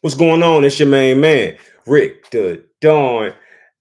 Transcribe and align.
What's 0.00 0.14
going 0.14 0.44
on? 0.44 0.62
It's 0.62 0.78
your 0.78 0.86
main 0.86 1.20
man, 1.20 1.58
Rick 1.84 2.30
Da 2.30 2.58
Don. 2.80 3.32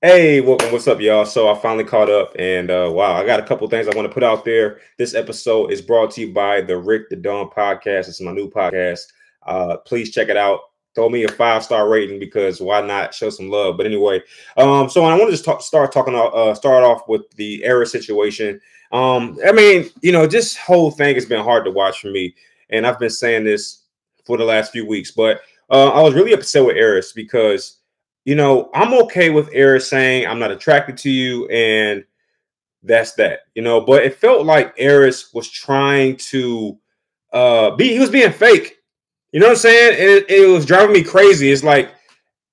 Hey, 0.02 0.42
welcome. 0.42 0.72
What's 0.72 0.88
up, 0.88 1.00
y'all? 1.00 1.26
So 1.26 1.48
I 1.48 1.56
finally 1.60 1.84
caught 1.84 2.10
up, 2.10 2.34
and 2.40 2.72
uh, 2.72 2.90
wow, 2.92 3.14
I 3.14 3.24
got 3.24 3.40
a 3.40 3.46
couple 3.46 3.70
things 3.70 3.88
I 3.88 3.96
want 3.96 4.08
to 4.08 4.14
put 4.14 4.24
out 4.24 4.44
there. 4.44 4.80
This 4.98 5.14
episode 5.14 5.72
is 5.72 5.80
brought 5.80 6.10
to 6.12 6.22
you 6.22 6.34
by 6.34 6.62
the 6.62 6.76
Rick 6.76 7.12
Da 7.12 7.18
Don 7.18 7.52
podcast. 7.52 8.08
It's 8.08 8.20
my 8.20 8.32
new 8.32 8.50
podcast. 8.50 9.02
Uh, 9.46 9.78
please 9.86 10.10
check 10.10 10.30
it 10.30 10.38
out. 10.38 10.62
Throw 10.96 11.08
me 11.08 11.24
a 11.24 11.28
five 11.28 11.64
star 11.64 11.88
rating 11.88 12.18
because 12.18 12.60
why 12.60 12.82
not 12.82 13.14
show 13.14 13.30
some 13.30 13.52
love? 13.52 13.78
But 13.78 13.86
anyway, 13.86 14.24
um, 14.58 14.90
so 14.90 15.06
I 15.06 15.14
want 15.14 15.28
to 15.28 15.34
just 15.34 15.46
talk, 15.46 15.62
start 15.62 15.92
talking. 15.92 16.16
Uh, 16.16 16.56
start 16.56 16.84
off 16.84 17.08
with 17.08 17.30
the 17.36 17.62
Airris 17.64 17.90
situation. 17.90 18.60
Um, 18.92 19.38
I 19.46 19.52
mean, 19.52 19.92
you 20.02 20.12
know, 20.12 20.26
this 20.26 20.58
whole 20.58 20.90
thing 20.90 21.14
has 21.14 21.28
been 21.28 21.44
hard 21.44 21.64
to 21.66 21.72
watch 21.72 22.02
for 22.02 22.10
me, 22.10 22.34
and 22.72 22.88
I've 22.88 22.98
been 22.98 23.12
saying 23.12 23.44
this 23.44 23.84
for 24.26 24.36
the 24.36 24.44
last 24.44 24.72
few 24.72 24.86
weeks, 24.86 25.12
but 25.12 25.42
uh, 25.70 25.90
I 25.90 26.02
was 26.02 26.14
really 26.14 26.34
upset 26.34 26.66
with 26.66 26.78
Airris 26.78 27.14
because, 27.14 27.80
you 28.26 28.36
know, 28.36 28.70
I'm 28.74 28.94
okay 29.06 29.30
with 29.30 29.52
Airris 29.52 29.84
saying 29.84 30.28
I'm 30.28 30.40
not 30.40 30.52
attracted 30.52 30.98
to 31.00 31.10
you 31.10 31.48
and 31.48 32.04
that's 32.84 33.14
that, 33.14 33.42
you 33.56 33.62
know, 33.62 33.82
but 33.82 34.04
it 34.04 34.16
felt 34.16 34.46
like 34.46 34.78
Airris 34.78 35.34
was 35.34 35.50
trying 35.50 36.16
to 36.18 36.78
uh 37.34 37.76
be 37.76 37.90
he 37.90 38.00
was 38.00 38.10
being 38.10 38.32
fake. 38.32 38.78
You 39.34 39.42
know 39.42 39.48
what 39.48 39.54
I'm 39.54 39.58
saying? 39.58 39.96
It, 40.00 40.30
it 40.30 40.48
was 40.48 40.66
driving 40.66 40.94
me 40.94 41.04
crazy. 41.04 41.52
It's 41.52 41.64
like 41.64 41.92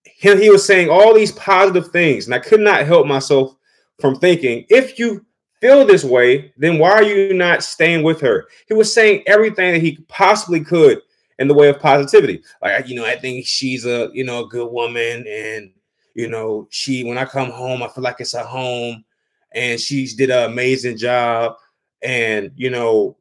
him, 0.04 0.40
he 0.40 0.50
was 0.50 0.66
saying 0.66 0.88
all 0.90 1.14
these 1.14 1.32
positive 1.32 1.92
things, 1.92 2.26
and 2.26 2.34
I 2.34 2.40
could 2.40 2.60
not 2.60 2.86
help 2.86 3.06
myself 3.06 3.54
from 4.00 4.16
thinking 4.16 4.64
if 4.68 4.98
you 4.98 5.24
feel 5.60 5.86
this 5.86 6.04
way, 6.04 6.52
then 6.56 6.78
why 6.78 6.90
are 6.90 7.02
you 7.02 7.32
not 7.32 7.62
staying 7.62 8.02
with 8.02 8.20
her? 8.20 8.48
He 8.66 8.74
was 8.74 8.92
saying 8.92 9.22
everything 9.26 9.72
that 9.72 9.82
he 9.82 9.98
possibly 10.08 10.62
could 10.62 11.00
in 11.38 11.48
the 11.48 11.54
way 11.54 11.68
of 11.68 11.80
positivity. 11.80 12.42
Like, 12.62 12.88
you 12.88 12.94
know, 12.94 13.04
I 13.04 13.16
think 13.16 13.46
she's 13.46 13.84
a, 13.84 14.10
you 14.12 14.24
know, 14.24 14.44
a 14.44 14.48
good 14.48 14.70
woman. 14.70 15.26
And, 15.28 15.72
you 16.14 16.28
know, 16.28 16.68
she, 16.70 17.04
when 17.04 17.18
I 17.18 17.24
come 17.24 17.50
home, 17.50 17.82
I 17.82 17.88
feel 17.88 18.04
like 18.04 18.20
it's 18.20 18.34
a 18.34 18.44
home 18.44 19.04
and 19.52 19.80
she 19.80 20.06
did 20.06 20.30
an 20.30 20.50
amazing 20.50 20.96
job. 20.96 21.56
And, 22.02 22.52
you 22.56 22.70
know, 22.70 23.16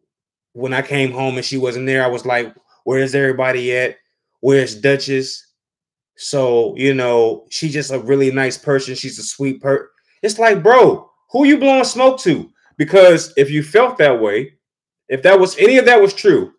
when 0.54 0.74
I 0.74 0.82
came 0.82 1.12
home 1.12 1.38
and 1.38 1.46
she 1.46 1.58
wasn't 1.58 1.88
there, 1.88 2.04
I 2.04 2.08
was 2.08 2.26
like, 2.26 2.54
where's 2.84 3.16
everybody 3.16 3.76
at? 3.76 3.98
Where's 4.42 4.76
Duchess? 4.76 5.48
So, 6.16 6.76
you 6.78 6.94
know, 6.94 7.48
she's 7.50 7.74
just 7.74 7.92
a 7.92 8.00
really 8.00 8.30
nice 8.32 8.58
person. 8.58 8.94
She's 8.94 9.18
a 9.18 9.24
sweet 9.24 9.62
person. 9.62 9.88
It's 10.22 10.38
like, 10.38 10.62
bro, 10.62 11.10
who 11.32 11.46
you 11.46 11.58
blowing 11.58 11.84
smoke 11.84 12.20
to? 12.22 12.52
Because 12.78 13.34
if 13.36 13.50
you 13.50 13.64
felt 13.64 13.98
that 13.98 14.22
way, 14.22 14.54
if 15.10 15.24
that 15.24 15.40
was 15.40 15.58
any 15.58 15.78
of 15.78 15.86
that 15.86 16.02
was 16.02 16.14
true, 16.14 16.54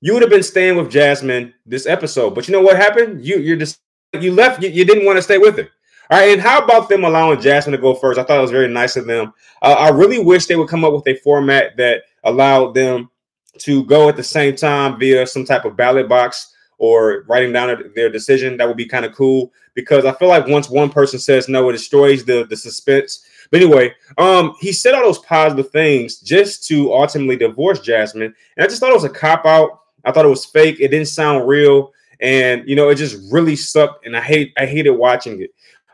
you 0.00 0.12
would 0.12 0.22
have 0.22 0.30
been 0.30 0.42
staying 0.42 0.76
with 0.76 0.90
Jasmine 0.90 1.54
this 1.66 1.86
episode. 1.86 2.34
But 2.34 2.48
you 2.48 2.52
know 2.52 2.62
what 2.62 2.76
happened? 2.76 3.24
You 3.24 3.38
you're 3.38 3.56
just 3.56 3.80
you 4.12 4.32
left. 4.32 4.62
You, 4.62 4.70
you 4.70 4.84
didn't 4.84 5.06
want 5.06 5.16
to 5.16 5.22
stay 5.22 5.38
with 5.38 5.56
her. 5.56 5.68
All 6.10 6.18
right, 6.18 6.32
and 6.32 6.40
how 6.40 6.62
about 6.62 6.88
them 6.88 7.04
allowing 7.04 7.40
Jasmine 7.40 7.72
to 7.72 7.78
go 7.78 7.94
first? 7.94 8.18
I 8.18 8.22
thought 8.22 8.38
it 8.38 8.42
was 8.42 8.50
very 8.50 8.68
nice 8.68 8.96
of 8.96 9.06
them. 9.06 9.34
Uh, 9.60 9.76
I 9.78 9.88
really 9.90 10.18
wish 10.18 10.46
they 10.46 10.56
would 10.56 10.68
come 10.68 10.84
up 10.84 10.94
with 10.94 11.06
a 11.06 11.16
format 11.16 11.76
that 11.76 12.04
allowed 12.24 12.72
them 12.72 13.10
to 13.58 13.84
go 13.84 14.08
at 14.08 14.16
the 14.16 14.22
same 14.22 14.56
time 14.56 14.98
via 14.98 15.26
some 15.26 15.44
type 15.44 15.66
of 15.66 15.76
ballot 15.76 16.08
box 16.08 16.54
or 16.78 17.24
writing 17.28 17.52
down 17.52 17.92
their 17.94 18.08
decision. 18.08 18.56
That 18.56 18.68
would 18.68 18.76
be 18.76 18.86
kind 18.86 19.04
of 19.04 19.14
cool 19.14 19.52
because 19.74 20.04
I 20.04 20.12
feel 20.12 20.28
like 20.28 20.46
once 20.46 20.70
one 20.70 20.90
person 20.90 21.18
says 21.18 21.48
no, 21.48 21.68
it 21.68 21.72
destroys 21.72 22.24
the 22.24 22.46
the 22.48 22.56
suspense. 22.56 23.26
But 23.50 23.60
anyway, 23.62 23.94
um, 24.16 24.54
he 24.60 24.72
said 24.72 24.94
all 24.94 25.02
those 25.02 25.18
positive 25.18 25.70
things 25.70 26.20
just 26.20 26.66
to 26.68 26.92
ultimately 26.92 27.36
divorce 27.36 27.80
Jasmine, 27.80 28.34
and 28.56 28.64
I 28.64 28.66
just 28.66 28.80
thought 28.80 28.90
it 28.90 28.94
was 28.94 29.04
a 29.04 29.10
cop 29.10 29.44
out. 29.44 29.80
I 30.08 30.12
thought 30.12 30.24
it 30.24 30.28
was 30.28 30.46
fake. 30.46 30.78
It 30.80 30.88
didn't 30.88 31.08
sound 31.08 31.46
real, 31.46 31.92
and 32.20 32.66
you 32.66 32.74
know, 32.74 32.88
it 32.88 32.94
just 32.94 33.30
really 33.30 33.56
sucked. 33.56 34.06
And 34.06 34.16
I 34.16 34.20
hate, 34.20 34.52
I 34.56 34.64
hated 34.64 34.92
watching 34.92 35.42
it. 35.42 35.50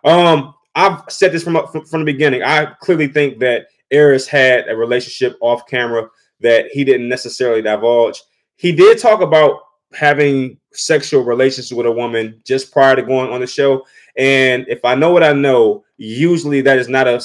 Um, 0.09 0.55
I've 0.75 1.03
said 1.09 1.33
this 1.33 1.43
from 1.43 1.59
from, 1.73 1.85
from 1.85 2.01
the 2.01 2.13
beginning. 2.13 2.43
I 2.43 2.67
clearly 2.81 3.09
think 3.09 3.39
that 3.41 3.67
Airris 3.93 4.27
had 4.27 4.69
a 4.69 4.77
relationship 4.77 5.37
off 5.41 5.67
camera 5.67 6.09
that 6.41 6.67
he 6.73 6.85
didn't 6.85 7.09
necessarily 7.09 7.63
divulge. 7.63 8.23
He 8.57 8.73
did 8.73 8.99
talk 8.99 9.21
about 9.21 9.61
having 9.93 10.59
sexual 10.73 11.23
relations 11.23 11.73
with 11.73 11.87
a 11.87 11.93
woman 11.93 12.41
just 12.45 12.73
prior 12.73 12.97
to 12.97 13.03
going 13.03 13.31
on 13.31 13.41
the 13.41 13.47
show. 13.47 13.85
And 14.17 14.67
if 14.69 14.85
I 14.85 14.95
know 14.95 15.13
what 15.13 15.25
I 15.25 15.33
know, 15.33 15.84
usually 15.97 16.61
that 16.61 16.79
is 16.79 16.89
not 16.89 17.07
a, 17.07 17.23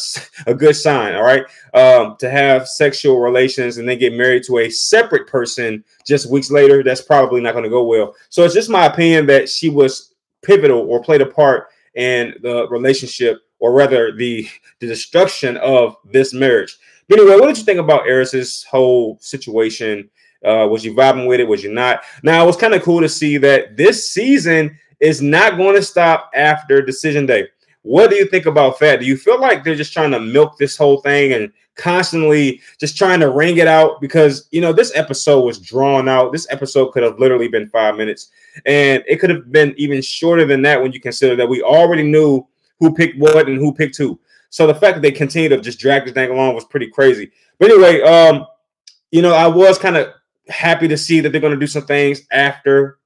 a 0.47 0.53
good 0.53 0.75
sign. 0.75 1.15
All 1.15 1.23
right. 1.23 1.45
Um, 1.73 2.15
to 2.19 2.29
have 2.29 2.67
sexual 2.67 3.19
relations 3.19 3.77
and 3.77 3.87
then 3.87 3.97
get 3.97 4.13
married 4.13 4.43
to 4.43 4.59
a 4.59 4.69
separate 4.69 5.27
person 5.27 5.83
just 6.05 6.29
weeks 6.29 6.51
later, 6.51 6.83
that's 6.83 7.01
probably 7.01 7.41
not 7.41 7.53
going 7.53 7.63
to 7.63 7.69
go 7.69 7.83
well. 7.83 8.15
So 8.29 8.43
it's 8.43 8.53
just 8.53 8.69
my 8.69 8.85
opinion 8.85 9.25
that 9.27 9.49
she 9.49 9.69
was 9.69 10.13
pivotal 10.43 10.81
or 10.81 11.01
played 11.01 11.21
a 11.21 11.25
part 11.25 11.67
in 11.95 12.35
the 12.43 12.67
relationship, 12.69 13.41
or 13.59 13.73
rather 13.73 14.15
the, 14.15 14.47
the 14.79 14.87
destruction 14.87 15.57
of 15.57 15.97
this 16.05 16.33
marriage. 16.33 16.77
But 17.09 17.19
anyway, 17.19 17.37
what 17.39 17.47
did 17.47 17.57
you 17.57 17.63
think 17.63 17.79
about 17.79 18.07
Airris's 18.07 18.63
whole 18.63 19.17
situation? 19.19 20.09
Uh, 20.45 20.67
was 20.69 20.85
you 20.85 20.93
vibing 20.93 21.27
with 21.27 21.39
it? 21.39 21.47
Was 21.47 21.63
you 21.63 21.73
not? 21.73 22.03
Now 22.23 22.43
it 22.43 22.45
was 22.45 22.55
kind 22.55 22.73
of 22.73 22.83
cool 22.83 23.01
to 23.01 23.09
see 23.09 23.37
that 23.37 23.75
this 23.75 24.11
season 24.11 24.77
is 24.99 25.21
not 25.21 25.57
going 25.57 25.75
to 25.75 25.81
stop 25.81 26.31
after 26.33 26.81
decision 26.81 27.25
day. 27.25 27.47
What 27.83 28.09
do 28.09 28.17
you 28.17 28.25
think 28.25 28.45
about 28.45 28.79
that? 28.79 28.99
Do 28.99 29.05
you 29.05 29.15
feel 29.15 29.39
like 29.39 29.63
they're 29.63 29.75
just 29.75 29.93
trying 29.93 30.11
to 30.11 30.19
milk 30.19 30.57
this 30.57 30.75
whole 30.75 31.01
thing 31.01 31.33
and 31.33 31.51
constantly 31.75 32.61
just 32.77 32.97
trying 32.97 33.21
to 33.21 33.29
wring 33.29 33.57
it 33.57 33.67
out? 33.67 34.01
Because 34.01 34.47
you 34.51 34.61
know 34.61 34.73
this 34.73 34.91
episode 34.95 35.41
was 35.41 35.59
drawn 35.59 36.09
out. 36.09 36.31
This 36.31 36.47
episode 36.49 36.91
could 36.91 37.03
have 37.03 37.19
literally 37.19 37.47
been 37.47 37.69
five 37.69 37.95
minutes, 37.95 38.29
and 38.65 39.03
it 39.07 39.17
could 39.17 39.29
have 39.29 39.51
been 39.51 39.73
even 39.77 40.01
shorter 40.01 40.45
than 40.45 40.61
that 40.63 40.81
when 40.81 40.91
you 40.91 40.99
consider 40.99 41.35
that 41.37 41.47
we 41.47 41.61
already 41.61 42.03
knew 42.03 42.45
who 42.79 42.93
picked 42.93 43.17
what 43.17 43.47
and 43.47 43.57
who 43.57 43.73
picked 43.73 43.97
who. 43.97 44.19
So 44.49 44.67
the 44.67 44.75
fact 44.75 44.95
that 44.95 45.01
they 45.01 45.11
continue 45.11 45.49
to 45.49 45.61
just 45.61 45.79
drag 45.79 46.05
this 46.05 46.13
thing 46.13 46.31
along 46.31 46.55
was 46.55 46.65
pretty 46.65 46.89
crazy. 46.89 47.31
But 47.59 47.71
anyway, 47.71 48.01
um, 48.01 48.45
you 49.11 49.21
know, 49.21 49.33
I 49.33 49.47
was 49.47 49.77
kind 49.77 49.95
of 49.97 50.09
happy 50.47 50.87
to 50.87 50.97
see 50.97 51.19
that 51.19 51.31
they're 51.31 51.41
going 51.41 51.53
to 51.53 51.59
do 51.59 51.67
some 51.67 51.85
things 51.85 52.21
after 52.31 52.98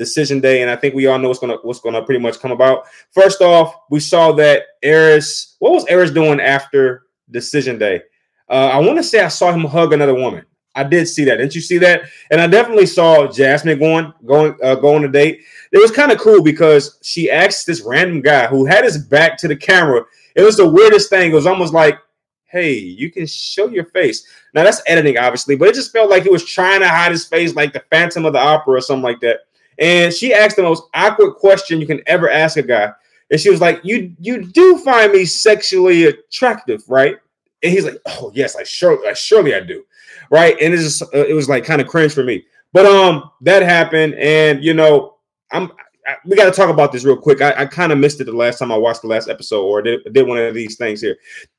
decision 0.00 0.40
day, 0.40 0.62
and 0.62 0.70
I 0.70 0.76
think 0.76 0.94
we 0.94 1.06
all 1.06 1.18
know 1.18 1.28
what's 1.28 1.38
gonna 1.38 1.58
what's 1.62 1.78
gonna 1.78 2.02
pretty 2.02 2.20
much 2.20 2.40
come 2.40 2.50
about. 2.50 2.86
First 3.12 3.42
off, 3.42 3.74
we 3.90 4.00
saw 4.00 4.32
that 4.32 4.62
Airris. 4.82 5.56
What 5.60 5.72
was 5.72 5.84
Airris 5.84 6.12
doing 6.12 6.40
after 6.40 7.02
decision 7.30 7.78
day? 7.78 8.02
Uh, 8.48 8.70
I 8.72 8.78
want 8.78 8.96
to 8.96 9.04
say 9.04 9.20
I 9.20 9.28
saw 9.28 9.52
him 9.52 9.64
hug 9.64 9.92
another 9.92 10.14
woman. 10.14 10.44
I 10.74 10.84
did 10.84 11.06
see 11.06 11.24
that. 11.24 11.36
Didn't 11.36 11.54
you 11.54 11.60
see 11.60 11.78
that? 11.78 12.02
And 12.30 12.40
I 12.40 12.46
definitely 12.46 12.86
saw 12.86 13.30
Jasmine 13.30 13.78
going 13.78 14.12
going 14.24 14.56
uh, 14.62 14.76
going 14.76 15.02
to 15.02 15.08
date. 15.08 15.42
It 15.70 15.78
was 15.78 15.90
kind 15.90 16.10
of 16.10 16.18
cool 16.18 16.42
because 16.42 16.98
she 17.02 17.30
asked 17.30 17.66
this 17.66 17.82
random 17.82 18.22
guy 18.22 18.46
who 18.46 18.64
had 18.64 18.84
his 18.84 18.98
back 18.98 19.36
to 19.38 19.48
the 19.48 19.56
camera. 19.56 20.02
It 20.34 20.42
was 20.42 20.56
the 20.56 20.68
weirdest 20.68 21.10
thing. 21.10 21.30
It 21.30 21.34
was 21.34 21.46
almost 21.46 21.74
like, 21.74 21.98
"Hey, 22.46 22.72
you 22.72 23.10
can 23.10 23.26
show 23.26 23.68
your 23.68 23.84
face." 23.84 24.26
Now 24.54 24.64
that's 24.64 24.82
editing, 24.86 25.18
obviously, 25.18 25.56
but 25.56 25.68
it 25.68 25.74
just 25.74 25.92
felt 25.92 26.08
like 26.08 26.22
he 26.22 26.30
was 26.30 26.44
trying 26.46 26.80
to 26.80 26.88
hide 26.88 27.12
his 27.12 27.26
face, 27.26 27.54
like 27.54 27.74
the 27.74 27.84
Phantom 27.90 28.24
of 28.24 28.32
the 28.32 28.40
Opera 28.40 28.78
or 28.78 28.80
something 28.80 29.04
like 29.04 29.20
that. 29.20 29.40
And 29.80 30.12
she 30.12 30.34
asked 30.34 30.56
the 30.56 30.62
most 30.62 30.84
awkward 30.94 31.34
question 31.36 31.80
you 31.80 31.86
can 31.86 32.02
ever 32.06 32.30
ask 32.30 32.56
a 32.58 32.62
guy. 32.62 32.92
And 33.30 33.40
she 33.40 33.50
was 33.50 33.60
like, 33.60 33.80
"You 33.82 34.14
you 34.20 34.44
do 34.44 34.78
find 34.78 35.12
me 35.12 35.24
sexually 35.24 36.04
attractive, 36.06 36.82
right?" 36.88 37.16
And 37.62 37.72
he's 37.72 37.84
like, 37.84 37.96
"Oh 38.06 38.30
yes, 38.34 38.56
I 38.56 38.62
sure, 38.64 39.06
I 39.06 39.14
surely 39.14 39.54
I 39.54 39.60
do, 39.60 39.84
right?" 40.30 40.56
And 40.60 40.74
it's 40.74 40.82
just, 40.82 41.02
uh, 41.14 41.24
it 41.26 41.34
was 41.34 41.48
like 41.48 41.64
kind 41.64 41.80
of 41.80 41.88
cringe 41.88 42.12
for 42.12 42.24
me. 42.24 42.44
But 42.72 42.86
um, 42.86 43.30
that 43.40 43.62
happened, 43.62 44.14
and 44.14 44.62
you 44.62 44.74
know, 44.74 45.16
I'm 45.52 45.70
I, 46.06 46.16
we 46.24 46.36
got 46.36 46.46
to 46.46 46.50
talk 46.50 46.70
about 46.70 46.92
this 46.92 47.04
real 47.04 47.16
quick. 47.16 47.40
I, 47.40 47.52
I 47.52 47.66
kind 47.66 47.92
of 47.92 47.98
missed 47.98 48.20
it 48.20 48.24
the 48.24 48.32
last 48.32 48.58
time 48.58 48.72
I 48.72 48.76
watched 48.76 49.02
the 49.02 49.08
last 49.08 49.28
episode 49.28 49.62
or 49.62 49.82
did, 49.82 50.00
did 50.12 50.26
one 50.26 50.38
of 50.38 50.54
these 50.54 50.76
things 50.76 51.00
here. 51.00 51.16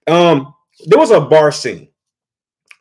Um, 0.08 0.54
there 0.88 1.00
was 1.00 1.12
a 1.12 1.22
bar 1.22 1.52
scene, 1.52 1.88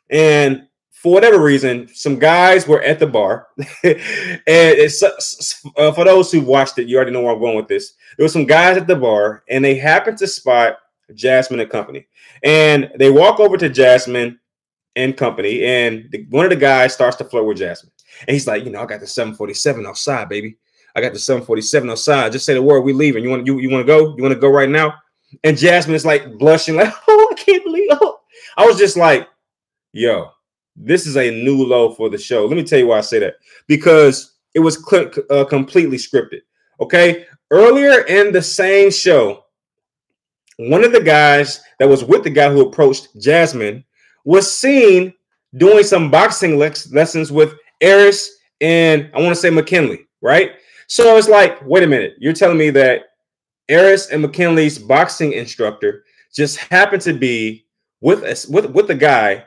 and 0.09 0.67
for 1.01 1.11
whatever 1.11 1.41
reason, 1.41 1.87
some 1.91 2.19
guys 2.19 2.67
were 2.67 2.83
at 2.83 2.99
the 2.99 3.07
bar, 3.07 3.47
and 3.57 3.97
it's 4.45 5.01
uh, 5.01 5.91
for 5.93 6.05
those 6.05 6.31
who 6.31 6.41
watched 6.41 6.77
it, 6.77 6.87
you 6.87 6.95
already 6.95 7.09
know 7.09 7.21
where 7.21 7.33
I'm 7.33 7.39
going 7.39 7.55
with 7.55 7.67
this. 7.67 7.93
There 8.17 8.23
were 8.23 8.29
some 8.29 8.45
guys 8.45 8.77
at 8.77 8.85
the 8.85 8.95
bar, 8.95 9.43
and 9.49 9.65
they 9.65 9.73
happened 9.73 10.19
to 10.19 10.27
spot 10.27 10.77
Jasmine 11.15 11.59
and 11.59 11.71
company, 11.71 12.05
and 12.43 12.91
they 12.99 13.09
walk 13.09 13.39
over 13.39 13.57
to 13.57 13.67
Jasmine 13.67 14.39
and 14.95 15.17
company, 15.17 15.63
and 15.65 16.07
the, 16.11 16.27
one 16.29 16.45
of 16.45 16.51
the 16.51 16.55
guys 16.55 16.93
starts 16.93 17.17
to 17.17 17.25
flirt 17.25 17.47
with 17.47 17.57
Jasmine, 17.57 17.91
and 18.27 18.35
he's 18.35 18.45
like, 18.45 18.63
you 18.63 18.69
know, 18.69 18.83
I 18.83 18.85
got 18.85 18.99
the 18.99 19.07
747 19.07 19.87
outside, 19.87 20.29
baby. 20.29 20.57
I 20.95 21.01
got 21.01 21.13
the 21.13 21.19
747 21.19 21.89
outside. 21.89 22.31
Just 22.31 22.45
say 22.45 22.53
the 22.53 22.61
word, 22.61 22.81
we 22.81 22.93
leaving. 22.93 23.23
You 23.23 23.31
want 23.31 23.47
you 23.47 23.57
you 23.57 23.71
want 23.71 23.81
to 23.81 23.87
go? 23.87 24.15
You 24.15 24.21
want 24.21 24.35
to 24.35 24.39
go 24.39 24.49
right 24.49 24.69
now? 24.69 24.93
And 25.43 25.57
Jasmine 25.57 25.95
is 25.95 26.05
like 26.05 26.37
blushing, 26.37 26.75
like, 26.75 26.93
oh, 27.07 27.29
I 27.31 27.33
can't 27.41 27.63
believe. 27.63 27.89
Oh. 27.93 28.19
I 28.55 28.67
was 28.67 28.77
just 28.77 28.97
like, 28.97 29.27
yo, 29.93 30.31
this 30.83 31.05
is 31.05 31.17
a 31.17 31.43
new 31.43 31.63
low 31.63 31.93
for 31.93 32.09
the 32.09 32.17
show. 32.17 32.45
Let 32.45 32.57
me 32.57 32.63
tell 32.63 32.79
you 32.79 32.87
why 32.87 32.97
I 32.97 33.01
say 33.01 33.19
that 33.19 33.35
because 33.67 34.35
it 34.53 34.59
was 34.59 34.83
cl- 34.83 35.11
uh, 35.29 35.45
completely 35.45 35.97
scripted. 35.97 36.41
Okay, 36.79 37.25
earlier 37.51 38.01
in 38.01 38.31
the 38.31 38.41
same 38.41 38.89
show, 38.89 39.45
one 40.57 40.83
of 40.83 40.91
the 40.91 41.01
guys 41.01 41.61
that 41.79 41.87
was 41.87 42.03
with 42.03 42.23
the 42.23 42.29
guy 42.29 42.51
who 42.51 42.61
approached 42.61 43.09
Jasmine 43.19 43.83
was 44.25 44.51
seen 44.51 45.13
doing 45.57 45.83
some 45.83 46.09
boxing 46.09 46.57
le- 46.57 46.73
lessons 46.91 47.31
with 47.31 47.55
Airris 47.81 48.27
and 48.61 49.09
I 49.13 49.19
want 49.19 49.29
to 49.29 49.41
say 49.41 49.49
Mackinley, 49.49 50.07
right? 50.21 50.51
So 50.87 51.17
it's 51.17 51.27
like, 51.27 51.59
wait 51.65 51.83
a 51.83 51.87
minute, 51.87 52.15
you're 52.19 52.33
telling 52.33 52.57
me 52.57 52.69
that 52.71 53.05
Airris 53.69 54.11
and 54.11 54.21
Mackinley's 54.21 54.77
boxing 54.77 55.33
instructor 55.33 56.03
just 56.33 56.57
happened 56.57 57.01
to 57.03 57.13
be 57.13 57.65
with 58.01 58.23
us 58.23 58.47
with 58.47 58.65
with 58.71 58.87
the 58.87 58.95
guy 58.95 59.45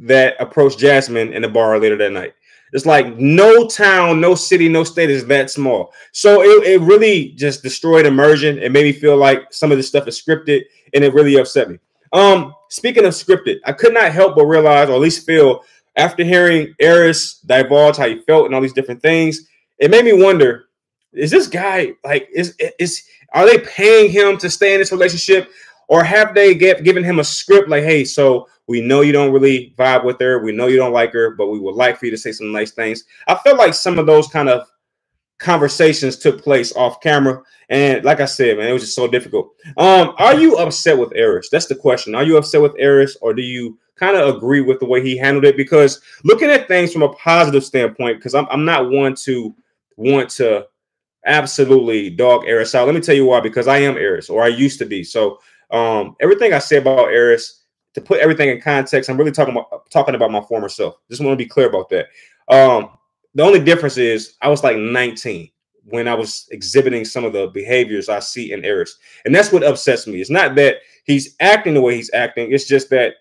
that 0.00 0.36
approached 0.40 0.78
Jasmine 0.78 1.32
in 1.32 1.42
the 1.42 1.48
bar 1.48 1.78
later 1.78 1.96
that 1.96 2.12
night. 2.12 2.34
It's 2.72 2.86
like 2.86 3.16
no 3.16 3.68
town, 3.68 4.20
no 4.20 4.34
city, 4.34 4.68
no 4.68 4.82
state 4.82 5.08
is 5.08 5.24
that 5.26 5.48
small. 5.48 5.92
So 6.10 6.42
it, 6.42 6.66
it 6.66 6.80
really 6.80 7.30
just 7.30 7.62
destroyed 7.62 8.04
immersion. 8.04 8.58
It 8.58 8.72
made 8.72 8.82
me 8.82 8.92
feel 8.92 9.16
like 9.16 9.52
some 9.52 9.70
of 9.70 9.78
this 9.78 9.86
stuff 9.86 10.08
is 10.08 10.20
scripted, 10.20 10.62
and 10.92 11.04
it 11.04 11.14
really 11.14 11.36
upset 11.36 11.70
me. 11.70 11.78
Um, 12.12 12.52
speaking 12.70 13.04
of 13.04 13.12
scripted, 13.12 13.58
I 13.64 13.72
could 13.72 13.94
not 13.94 14.12
help 14.12 14.34
but 14.34 14.46
realize, 14.46 14.88
or 14.88 14.94
at 14.94 15.00
least 15.00 15.24
feel, 15.24 15.62
after 15.96 16.24
hearing 16.24 16.74
Airris 16.82 17.46
divulge 17.46 17.96
how 17.96 18.08
he 18.08 18.22
felt 18.22 18.46
and 18.46 18.54
all 18.54 18.60
these 18.60 18.72
different 18.72 19.00
things, 19.00 19.48
it 19.78 19.90
made 19.90 20.04
me 20.04 20.12
wonder: 20.12 20.66
Is 21.12 21.30
this 21.30 21.46
guy 21.46 21.92
like 22.04 22.28
is 22.34 22.56
is 22.80 23.04
are 23.34 23.46
they 23.46 23.58
paying 23.58 24.10
him 24.10 24.36
to 24.38 24.50
stay 24.50 24.74
in 24.74 24.80
this 24.80 24.92
relationship, 24.92 25.48
or 25.88 26.02
have 26.02 26.34
they 26.34 26.54
get, 26.54 26.84
given 26.84 27.04
him 27.04 27.18
a 27.18 27.24
script 27.24 27.68
like, 27.68 27.84
hey, 27.84 28.04
so 28.04 28.48
we 28.66 28.80
know 28.80 29.02
you 29.02 29.12
don't 29.12 29.32
really 29.32 29.74
vibe 29.76 30.04
with 30.04 30.18
her. 30.20 30.42
We 30.42 30.52
know 30.52 30.66
you 30.66 30.76
don't 30.76 30.92
like 30.92 31.12
her, 31.12 31.30
but 31.30 31.48
we 31.48 31.58
would 31.58 31.74
like 31.74 31.98
for 31.98 32.06
you 32.06 32.10
to 32.12 32.18
say 32.18 32.32
some 32.32 32.52
nice 32.52 32.72
things. 32.72 33.04
I 33.26 33.34
felt 33.34 33.58
like 33.58 33.74
some 33.74 33.98
of 33.98 34.06
those 34.06 34.28
kind 34.28 34.48
of 34.48 34.66
conversations 35.38 36.16
took 36.16 36.42
place 36.42 36.74
off 36.74 37.00
camera. 37.00 37.42
And 37.68 38.04
like 38.04 38.20
I 38.20 38.24
said, 38.24 38.56
man, 38.56 38.68
it 38.68 38.72
was 38.72 38.82
just 38.82 38.96
so 38.96 39.08
difficult. 39.08 39.54
Um, 39.76 40.14
are 40.18 40.38
you 40.38 40.56
upset 40.56 40.98
with 40.98 41.10
Airris? 41.10 41.50
That's 41.50 41.66
the 41.66 41.74
question. 41.74 42.14
Are 42.14 42.22
you 42.22 42.36
upset 42.36 42.62
with 42.62 42.74
Airris 42.76 43.16
or 43.20 43.34
do 43.34 43.42
you 43.42 43.78
kind 43.96 44.16
of 44.16 44.34
agree 44.34 44.60
with 44.60 44.80
the 44.80 44.86
way 44.86 45.02
he 45.02 45.16
handled 45.16 45.44
it? 45.44 45.56
Because 45.56 46.00
looking 46.24 46.50
at 46.50 46.68
things 46.68 46.92
from 46.92 47.02
a 47.02 47.12
positive 47.14 47.64
standpoint, 47.64 48.18
because 48.18 48.34
I'm, 48.34 48.46
I'm 48.50 48.64
not 48.64 48.90
one 48.90 49.14
to 49.16 49.54
want 49.96 50.30
to 50.30 50.66
absolutely 51.26 52.10
dog 52.10 52.42
Airris 52.42 52.74
out. 52.74 52.86
Let 52.86 52.94
me 52.94 53.00
tell 53.00 53.14
you 53.14 53.26
why, 53.26 53.40
because 53.40 53.68
I 53.68 53.78
am 53.78 53.94
Airris 53.94 54.30
or 54.30 54.42
I 54.42 54.48
used 54.48 54.78
to 54.78 54.86
be. 54.86 55.02
So 55.04 55.40
um, 55.70 56.16
everything 56.20 56.52
I 56.52 56.58
say 56.58 56.76
about 56.76 57.08
Airris 57.08 57.63
to 57.94 58.00
put 58.00 58.20
everything 58.20 58.50
in 58.50 58.60
context, 58.60 59.08
I'm 59.08 59.16
really 59.16 59.32
talking 59.32 59.56
about 59.56 59.90
talking 59.90 60.14
about 60.14 60.30
my 60.30 60.40
former 60.42 60.68
self. 60.68 60.96
Just 61.08 61.22
want 61.22 61.38
to 61.38 61.42
be 61.44 61.48
clear 61.48 61.68
about 61.68 61.88
that. 61.90 62.06
Um, 62.48 62.90
the 63.34 63.42
only 63.42 63.60
difference 63.60 63.96
is 63.96 64.34
I 64.42 64.48
was 64.48 64.62
like 64.62 64.76
19 64.76 65.50
when 65.86 66.08
I 66.08 66.14
was 66.14 66.48
exhibiting 66.50 67.04
some 67.04 67.24
of 67.24 67.32
the 67.32 67.48
behaviors 67.48 68.08
I 68.08 68.20
see 68.20 68.52
in 68.52 68.62
Airris, 68.62 68.92
and 69.24 69.34
that's 69.34 69.52
what 69.52 69.64
upsets 69.64 70.06
me. 70.06 70.20
It's 70.20 70.30
not 70.30 70.54
that 70.56 70.76
he's 71.04 71.36
acting 71.40 71.74
the 71.74 71.82
way 71.82 71.96
he's 71.96 72.12
acting; 72.12 72.52
it's 72.52 72.66
just 72.66 72.90
that 72.90 73.14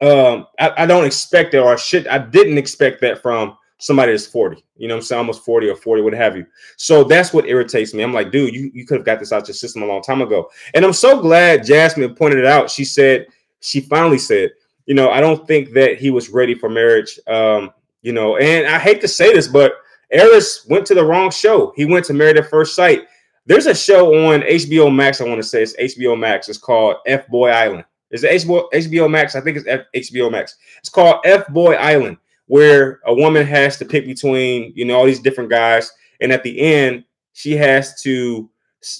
um, 0.00 0.46
I, 0.58 0.82
I, 0.82 0.86
don't 0.86 1.06
expect 1.06 1.52
that 1.52 1.62
or 1.62 1.74
I. 1.74 2.14
I 2.14 2.18
didn't 2.18 2.58
expect 2.58 3.00
that 3.00 3.22
from 3.22 3.56
somebody 3.78 4.12
that's 4.12 4.26
40. 4.26 4.62
You 4.76 4.88
know, 4.88 4.96
I'm 4.96 5.02
saying 5.02 5.18
almost 5.18 5.44
40 5.44 5.68
or 5.68 5.76
40, 5.76 6.02
what 6.02 6.12
have 6.12 6.36
you. 6.36 6.46
So 6.76 7.04
that's 7.04 7.32
what 7.32 7.46
irritates 7.46 7.94
me. 7.94 8.02
I'm 8.02 8.12
like, 8.12 8.30
dude, 8.30 8.54
you 8.54 8.70
you 8.74 8.84
could 8.84 8.98
have 8.98 9.06
got 9.06 9.20
this 9.20 9.32
out 9.32 9.48
your 9.48 9.54
system 9.54 9.82
a 9.82 9.86
long 9.86 10.02
time 10.02 10.22
ago. 10.22 10.50
And 10.74 10.84
I'm 10.84 10.92
so 10.92 11.20
glad 11.20 11.64
Jasmine 11.64 12.14
pointed 12.14 12.40
it 12.40 12.46
out. 12.46 12.70
She 12.70 12.84
said 12.84 13.26
she 13.66 13.80
finally 13.80 14.18
said, 14.18 14.52
you 14.86 14.94
know, 14.94 15.10
I 15.10 15.20
don't 15.20 15.46
think 15.46 15.72
that 15.72 15.98
he 15.98 16.10
was 16.10 16.30
ready 16.30 16.54
for 16.54 16.68
marriage. 16.68 17.18
Um, 17.26 17.72
you 18.02 18.12
know, 18.12 18.36
and 18.36 18.66
I 18.68 18.78
hate 18.78 19.00
to 19.00 19.08
say 19.08 19.32
this, 19.32 19.48
but 19.48 19.74
Airris 20.14 20.68
went 20.70 20.86
to 20.86 20.94
the 20.94 21.04
wrong 21.04 21.30
show. 21.30 21.72
He 21.74 21.84
went 21.84 22.04
to 22.06 22.12
Married 22.12 22.36
at 22.36 22.48
First 22.48 22.76
Sight. 22.76 23.06
There's 23.46 23.66
a 23.66 23.74
show 23.74 24.14
on 24.26 24.42
HBO 24.42 24.94
Max. 24.94 25.20
I 25.20 25.24
want 25.24 25.42
to 25.42 25.46
say 25.48 25.62
it's 25.62 25.76
HBO 25.76 26.18
Max. 26.18 26.48
It's 26.48 26.58
called 26.58 26.96
F 27.06 27.26
Boy 27.28 27.50
Island. 27.50 27.84
Is 28.10 28.22
it 28.22 28.42
HBO, 28.42 28.70
HBO 28.72 29.10
Max? 29.10 29.34
I 29.34 29.40
think 29.40 29.56
it's 29.56 29.66
F, 29.66 29.80
HBO 29.94 30.30
Max. 30.30 30.56
It's 30.78 30.88
called 30.88 31.20
F 31.24 31.48
Boy 31.48 31.74
Island, 31.74 32.18
where 32.46 33.00
a 33.06 33.14
woman 33.14 33.44
has 33.44 33.76
to 33.78 33.84
pick 33.84 34.06
between 34.06 34.72
you 34.76 34.84
know 34.84 34.96
all 34.96 35.06
these 35.06 35.20
different 35.20 35.50
guys, 35.50 35.90
and 36.20 36.32
at 36.32 36.44
the 36.44 36.60
end 36.60 37.04
she 37.32 37.52
has 37.52 38.00
to 38.02 38.48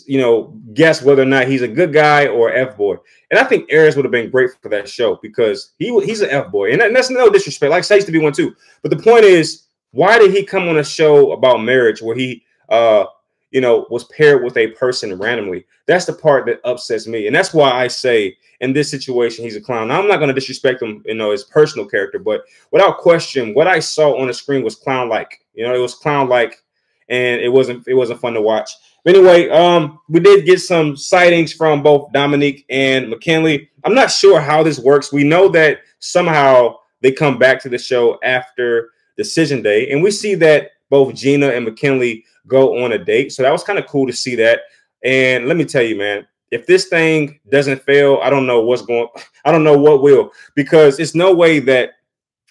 you 0.06 0.19
know 0.19 0.58
guess 0.75 1.02
whether 1.02 1.23
or 1.23 1.26
not 1.26 1.46
he's 1.46 1.62
a 1.62 1.69
good 1.69 1.93
guy 1.93 2.26
or 2.26 2.52
F 2.52 2.76
boy. 2.76 2.96
And 3.31 3.38
I 3.38 3.44
think 3.44 3.70
Airris 3.70 3.96
would 3.96 4.05
have 4.05 4.12
been 4.12 4.31
great 4.31 4.50
for 4.62 4.69
that 4.69 4.88
show 4.88 5.19
because 5.23 5.73
he 5.78 5.88
he's 6.05 6.20
an 6.20 6.31
F 6.31 6.50
boy, 6.50 6.73
and, 6.73 6.81
and 6.81 6.94
that's 6.94 7.11
no 7.11 7.31
disrespect. 7.31 7.70
Like 7.70 7.88
used 7.88 8.06
to 8.06 8.12
be 8.12 8.19
one 8.19 8.32
too. 8.32 8.55
But 8.82 8.90
the 8.90 9.02
point 9.02 9.25
is, 9.25 9.64
why 9.93 10.19
did 10.19 10.32
he 10.32 10.44
come 10.44 10.69
on 10.69 10.78
a 10.78 10.84
show 10.84 11.32
about 11.32 11.62
marriage 11.62 12.02
where 12.02 12.17
he, 12.17 12.43
uh, 12.69 13.06
you 13.50 13.61
know, 13.61 13.87
was 13.90 14.05
paired 14.05 14.44
with 14.44 14.56
a 14.56 14.69
person 14.69 15.17
randomly? 15.19 15.67
That's 15.87 16.05
the 16.05 16.12
part 16.12 16.46
that 16.46 16.61
upsets 16.64 17.06
me, 17.06 17.26
and 17.26 17.34
that's 17.34 17.55
why 17.55 17.70
I 17.70 17.88
say 17.88 18.37
in 18.61 18.72
this 18.72 18.90
situation 18.90 19.44
he's 19.44 19.56
a 19.56 19.61
clown. 19.61 19.88
Now, 19.88 20.00
I'm 20.00 20.08
not 20.08 20.17
going 20.17 20.29
to 20.29 20.34
disrespect 20.34 20.82
him, 20.82 21.02
you 21.05 21.14
know, 21.14 21.31
his 21.31 21.44
personal 21.44 21.87
character, 21.87 22.19
but 22.19 22.43
without 22.70 22.99
question, 22.99 23.52
what 23.55 23.67
I 23.67 23.81
saw 23.81 24.19
on 24.19 24.29
the 24.29 24.34
screen 24.34 24.62
was 24.62 24.76
clown-like. 24.76 25.44
You 25.55 25.67
know, 25.67 25.75
it 25.75 25.79
was 25.79 25.94
clown-like, 25.94 26.62
and 27.08 27.40
it 27.40 27.52
wasn't 27.52 27.87
it 27.87 27.94
wasn't 27.94 28.20
fun 28.20 28.34
to 28.34 28.40
watch 28.40 28.70
anyway, 29.06 29.49
um, 29.50 30.00
we 30.08 30.20
did 30.20 30.47
get 30.47 30.61
some 30.61 30.97
sightings 30.97 31.53
from 31.53 31.82
both 31.82 32.12
Domynique 32.12 32.64
and 32.70 33.08
Mackinley. 33.08 33.70
I'm 33.85 33.94
not 33.94 34.11
sure 34.11 34.41
how 34.41 34.62
this 34.62 34.79
works. 34.79 35.12
We 35.12 35.25
know 35.25 35.49
that 35.50 35.79
somehow 36.00 36.76
they 37.03 37.12
come 37.12 37.38
back 37.38 37.62
to 37.62 37.69
the 37.69 37.79
show 37.79 38.19
after 38.23 38.91
decision 39.17 39.62
day, 39.62 39.91
and 39.91 40.03
we 40.03 40.11
see 40.11 40.35
that 40.37 40.70
both 40.91 41.14
Gina 41.14 41.49
and 41.49 41.64
Mackinley 41.64 42.25
go 42.47 42.85
on 42.85 42.93
a 42.93 42.99
date. 42.99 43.32
So 43.32 43.43
that 43.43 43.53
was 43.53 43.64
kind 43.64 43.79
of 43.79 43.87
cool 43.87 44.06
to 44.06 44.12
see 44.12 44.35
that. 44.37 44.61
And 45.05 45.47
let 45.47 45.56
me 45.56 45.64
tell 45.64 45.82
you, 45.82 45.97
man, 45.97 46.26
if 46.50 46.67
this 46.67 46.87
thing 46.87 47.41
doesn't 47.50 47.82
fail, 47.82 48.20
I 48.23 48.31
don't 48.31 48.47
know 48.47 48.62
what's 48.62 48.82
going. 48.82 49.08
I 49.44 49.53
don't 49.53 49.64
know 49.64 49.79
what 49.79 50.03
will, 50.03 50.32
because 50.55 50.99
it's 50.99 51.14
no 51.14 51.35
way 51.35 51.58
that 51.61 51.95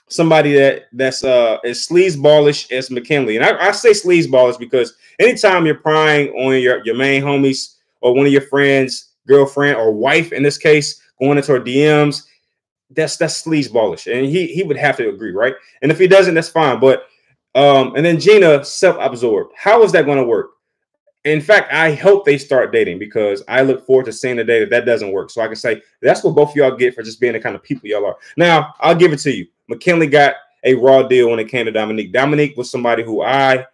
somebody 0.08 0.54
that 0.54 0.84
that's 0.94 1.24
uh 1.24 1.58
as 1.64 1.88
sleazeballish 1.88 2.72
as 2.72 2.92
Mackinley. 2.92 3.38
And 3.38 3.46
I, 3.46 3.68
I 3.68 3.72
say 3.72 3.92
sleazeballish 3.92 4.60
because 4.60 4.96
anytime 5.20 5.66
you're 5.66 5.76
prying 5.76 6.30
on 6.30 6.60
your, 6.62 6.84
your 6.86 6.96
main 6.96 7.24
homies 7.24 7.76
or 8.02 8.14
one 8.14 8.26
of 8.26 8.32
your 8.32 8.42
friends, 8.42 9.12
girlfriend 9.28 9.78
or 9.78 9.92
wife 9.92 10.32
in 10.32 10.44
this 10.44 10.58
case, 10.58 11.02
going 11.20 11.38
into 11.38 11.54
her 11.54 11.60
DMs, 11.60 12.24
that's 12.92 13.18
that's 13.18 13.44
sleazeballish. 13.44 14.12
And 14.12 14.26
he 14.26 14.48
he 14.48 14.64
would 14.64 14.78
have 14.78 14.98
to 14.98 15.10
agree, 15.10 15.32
right? 15.32 15.56
And 15.82 15.92
if 15.92 16.00
he 16.00 16.08
doesn't, 16.08 16.34
that's 16.34 16.50
fine. 16.50 16.80
But 16.80 17.08
um, 17.56 17.96
and 17.96 18.06
then 18.06 18.20
Gina 18.20 18.66
self-absorbed. 18.66 19.54
How 19.56 19.82
is 19.84 19.94
that 19.94 20.06
going 20.06 20.18
to 20.18 20.26
work? 20.26 20.52
In 21.24 21.42
fact, 21.42 21.74
I 21.74 21.94
hope 21.94 22.24
they 22.24 22.38
start 22.38 22.72
dating 22.72 23.00
because 23.00 23.42
I 23.48 23.62
look 23.62 23.88
forward 23.88 24.06
to 24.06 24.14
seeing 24.14 24.36
the 24.36 24.44
day 24.44 24.60
that 24.60 24.70
that 24.70 24.86
doesn't 24.86 25.12
work. 25.12 25.32
So 25.32 25.42
I 25.42 25.48
can 25.48 25.56
say 25.56 25.82
that's 26.02 26.24
what 26.24 26.36
both 26.36 26.56
y'all 26.56 26.76
get 26.76 26.94
for 26.94 27.02
just 27.02 27.20
being 27.20 27.34
the 27.34 27.40
kind 27.40 27.56
of 27.56 27.64
people 27.64 27.90
y'all 27.90 28.06
are. 28.06 28.18
Now, 28.38 28.76
I'll 28.80 28.94
give 28.94 29.12
it 29.12 29.20
to 29.20 29.32
you. 29.32 29.48
Mackinley 29.68 30.08
got 30.08 30.36
a 30.64 30.74
raw 30.76 31.04
deal 31.04 31.30
when 31.30 31.40
it 31.40 31.50
came 31.50 31.66
to 31.66 31.72
Domynique. 31.72 32.14
Domynique 32.14 32.58
was 32.58 32.70
somebody 32.70 33.04
who 33.04 33.22
I 33.22 33.66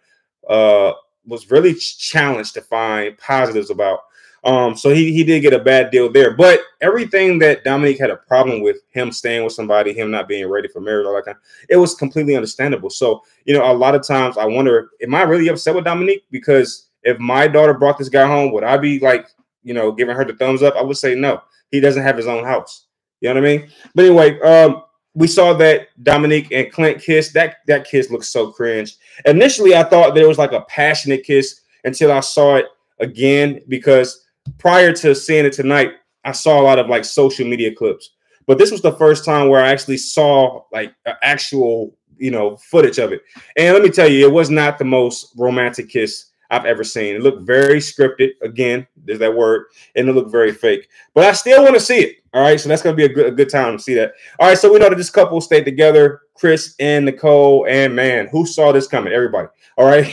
uh, 0.48 0.92
was 1.26 1.50
really 1.50 1.74
challenged 1.74 2.54
to 2.54 2.60
find 2.60 3.16
positives 3.18 3.70
about. 3.70 4.00
Um, 4.44 4.76
so 4.76 4.90
he, 4.90 5.12
he 5.12 5.22
did 5.22 5.40
get 5.40 5.52
a 5.52 5.58
bad 5.58 5.90
deal 5.90 6.10
there. 6.10 6.32
But 6.32 6.60
everything 6.80 7.38
that 7.38 7.64
Domynique 7.64 8.00
had 8.00 8.10
a 8.10 8.16
problem 8.16 8.60
with, 8.60 8.78
him 8.90 9.12
staying 9.12 9.44
with 9.44 9.52
somebody, 9.52 9.92
him 9.92 10.10
not 10.10 10.26
being 10.26 10.48
ready 10.48 10.68
for 10.68 10.80
marriage, 10.80 11.06
all 11.06 11.14
that 11.14 11.24
kind, 11.24 11.36
it 11.68 11.76
was 11.76 11.94
completely 11.94 12.34
understandable. 12.34 12.90
So, 12.90 13.22
you 13.44 13.54
know, 13.54 13.70
a 13.70 13.72
lot 13.72 13.94
of 13.94 14.06
times 14.06 14.36
I 14.36 14.44
wonder, 14.44 14.90
am 15.00 15.14
I 15.14 15.22
really 15.22 15.48
upset 15.48 15.74
with 15.74 15.84
Domynique? 15.84 16.24
Because 16.30 16.88
if 17.04 17.18
my 17.18 17.46
daughter 17.46 17.74
brought 17.74 17.98
this 17.98 18.08
guy 18.08 18.26
home, 18.26 18.52
would 18.52 18.64
I 18.64 18.76
be 18.78 18.98
like, 18.98 19.28
you 19.62 19.74
know, 19.74 19.92
giving 19.92 20.16
her 20.16 20.24
the 20.24 20.34
thumbs 20.34 20.62
up? 20.62 20.74
I 20.74 20.82
would 20.82 20.96
say 20.96 21.14
no. 21.14 21.40
He 21.70 21.78
doesn't 21.78 22.02
have 22.02 22.16
his 22.16 22.26
own 22.26 22.44
house. 22.44 22.86
You 23.20 23.28
know 23.28 23.40
what 23.40 23.48
I 23.48 23.56
mean? 23.56 23.70
But 23.94 24.04
anyway, 24.06 24.40
um, 24.40 24.82
we 25.14 25.26
saw 25.26 25.52
that 25.54 25.88
Domynique 26.02 26.48
and 26.52 26.72
Clint 26.72 27.02
kiss. 27.02 27.32
That 27.32 27.56
that 27.66 27.86
kiss 27.86 28.10
looks 28.10 28.28
so 28.28 28.50
cringe. 28.50 28.96
Initially, 29.26 29.74
I 29.74 29.84
thought 29.84 30.14
there 30.14 30.28
was 30.28 30.38
like 30.38 30.52
a 30.52 30.62
passionate 30.62 31.24
kiss 31.24 31.60
until 31.84 32.12
I 32.12 32.20
saw 32.20 32.56
it 32.56 32.66
again 33.00 33.60
because 33.68 34.26
prior 34.58 34.92
to 34.94 35.14
seeing 35.14 35.44
it 35.44 35.52
tonight, 35.52 35.92
I 36.24 36.32
saw 36.32 36.60
a 36.60 36.62
lot 36.62 36.78
of 36.78 36.88
like 36.88 37.04
social 37.04 37.46
media 37.46 37.74
clips. 37.74 38.10
But 38.46 38.58
this 38.58 38.70
was 38.70 38.82
the 38.82 38.96
first 38.96 39.24
time 39.24 39.48
where 39.48 39.62
I 39.62 39.70
actually 39.70 39.98
saw 39.98 40.62
like 40.72 40.94
actual, 41.22 41.96
you 42.16 42.30
know, 42.30 42.56
footage 42.56 42.98
of 42.98 43.12
it. 43.12 43.22
And 43.56 43.74
let 43.74 43.82
me 43.82 43.90
tell 43.90 44.08
you, 44.08 44.26
it 44.26 44.32
was 44.32 44.50
not 44.50 44.78
the 44.78 44.84
most 44.84 45.32
romantic 45.36 45.88
kiss 45.88 46.31
I've 46.52 46.66
ever 46.66 46.84
seen. 46.84 47.16
It 47.16 47.22
looked 47.22 47.42
very 47.42 47.78
scripted. 47.78 48.32
Again, 48.42 48.86
there's 49.04 49.18
that 49.20 49.34
word, 49.34 49.68
and 49.96 50.06
it 50.06 50.12
looked 50.12 50.30
very 50.30 50.52
fake. 50.52 50.88
But 51.14 51.24
I 51.24 51.32
still 51.32 51.62
want 51.62 51.74
to 51.74 51.80
see 51.80 52.00
it. 52.00 52.16
All 52.34 52.42
right, 52.42 52.60
so 52.60 52.68
that's 52.68 52.82
gonna 52.82 52.94
be 52.94 53.06
a 53.06 53.08
good, 53.08 53.26
a 53.26 53.30
good 53.30 53.48
time 53.48 53.76
to 53.76 53.82
see 53.82 53.94
that. 53.94 54.12
All 54.38 54.48
right, 54.48 54.58
so 54.58 54.70
we 54.70 54.78
know 54.78 54.90
that 54.90 54.96
this 54.96 55.08
couple 55.08 55.40
stayed 55.40 55.64
together, 55.64 56.20
Chris 56.34 56.74
and 56.78 57.06
Nicole, 57.06 57.66
and 57.68 57.96
man, 57.96 58.28
who 58.28 58.44
saw 58.44 58.70
this 58.70 58.86
coming? 58.86 59.14
Everybody. 59.14 59.48
All 59.78 59.86
right. 59.86 60.06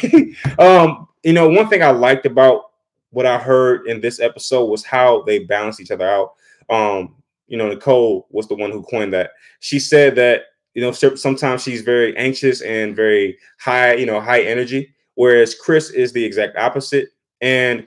um, 0.59 1.09
you 1.23 1.33
know, 1.33 1.49
one 1.49 1.67
thing 1.67 1.83
I 1.83 1.91
liked 1.91 2.25
about 2.25 2.71
what 3.11 3.25
I 3.25 3.37
heard 3.37 3.87
in 3.87 3.99
this 3.99 4.21
episode 4.21 4.65
was 4.65 4.85
how 4.85 5.23
they 5.23 5.39
balance 5.39 5.81
each 5.81 5.91
other 5.91 6.07
out. 6.07 6.35
Um, 6.69 7.15
you 7.47 7.57
know, 7.57 7.67
Nicole 7.67 8.27
was 8.29 8.47
the 8.47 8.55
one 8.55 8.71
who 8.71 8.83
coined 8.83 9.13
that. 9.13 9.31
She 9.59 9.79
said 9.79 10.15
that 10.15 10.43
you 10.73 10.81
know 10.81 10.91
sometimes 10.91 11.63
she's 11.63 11.81
very 11.81 12.15
anxious 12.15 12.61
and 12.61 12.95
very 12.95 13.37
high, 13.59 13.95
you 13.95 14.05
know, 14.05 14.21
high 14.21 14.43
energy, 14.43 14.93
whereas 15.19 15.53
Chris 15.53 15.89
is 15.89 16.13
the 16.13 16.23
exact 16.23 16.55
opposite. 16.55 17.09
And 17.41 17.85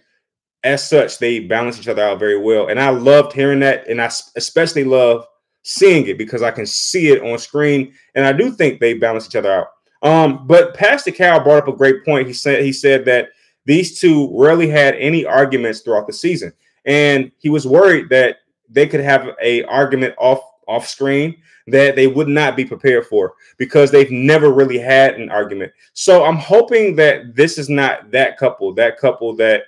as 0.64 0.86
such, 0.86 1.16
they 1.16 1.40
balance 1.40 1.80
each 1.80 1.88
other 1.88 2.02
out 2.02 2.18
very 2.18 2.38
well. 2.38 2.68
And 2.68 2.78
I 2.78 2.90
loved 2.90 3.32
hearing 3.32 3.60
that. 3.60 3.88
And 3.88 4.02
I 4.02 4.10
especially 4.36 4.84
love 4.84 5.24
seeing 5.62 6.06
it 6.08 6.18
because 6.18 6.42
I 6.42 6.50
can 6.50 6.66
see 6.66 7.08
it 7.08 7.22
on 7.22 7.38
screen. 7.38 7.94
And 8.14 8.26
I 8.26 8.34
do 8.34 8.50
think 8.50 8.80
they 8.80 8.92
balance 8.92 9.26
each 9.26 9.36
other 9.36 9.50
out. 9.50 9.68
Um, 10.02 10.46
but 10.46 10.74
Pastor 10.74 11.10
Cal 11.10 11.42
brought 11.42 11.62
up 11.62 11.68
a 11.68 11.72
great 11.72 12.04
point. 12.04 12.26
He 12.26 12.34
said 12.34 12.62
he 12.62 12.72
said 12.72 13.06
that 13.06 13.30
these 13.64 13.98
two 13.98 14.28
rarely 14.38 14.68
had 14.68 14.94
any 14.96 15.24
arguments 15.24 15.80
throughout 15.80 16.06
the 16.06 16.12
season, 16.12 16.52
and 16.84 17.32
he 17.38 17.48
was 17.48 17.66
worried 17.66 18.10
that 18.10 18.38
they 18.68 18.86
could 18.86 19.00
have 19.00 19.30
a 19.40 19.62
argument 19.64 20.14
off 20.18 20.42
off 20.68 20.86
screen 20.86 21.36
that 21.68 21.96
they 21.96 22.06
would 22.06 22.28
not 22.28 22.56
be 22.56 22.64
prepared 22.64 23.06
for 23.06 23.34
because 23.56 23.90
they've 23.90 24.10
never 24.10 24.52
really 24.52 24.78
had 24.78 25.14
an 25.14 25.30
argument. 25.30 25.72
So 25.92 26.24
I'm 26.24 26.36
hoping 26.36 26.96
that 26.96 27.34
this 27.34 27.58
is 27.58 27.68
not 27.68 28.10
that 28.10 28.38
couple, 28.38 28.74
that 28.74 28.98
couple 28.98 29.34
that 29.36 29.64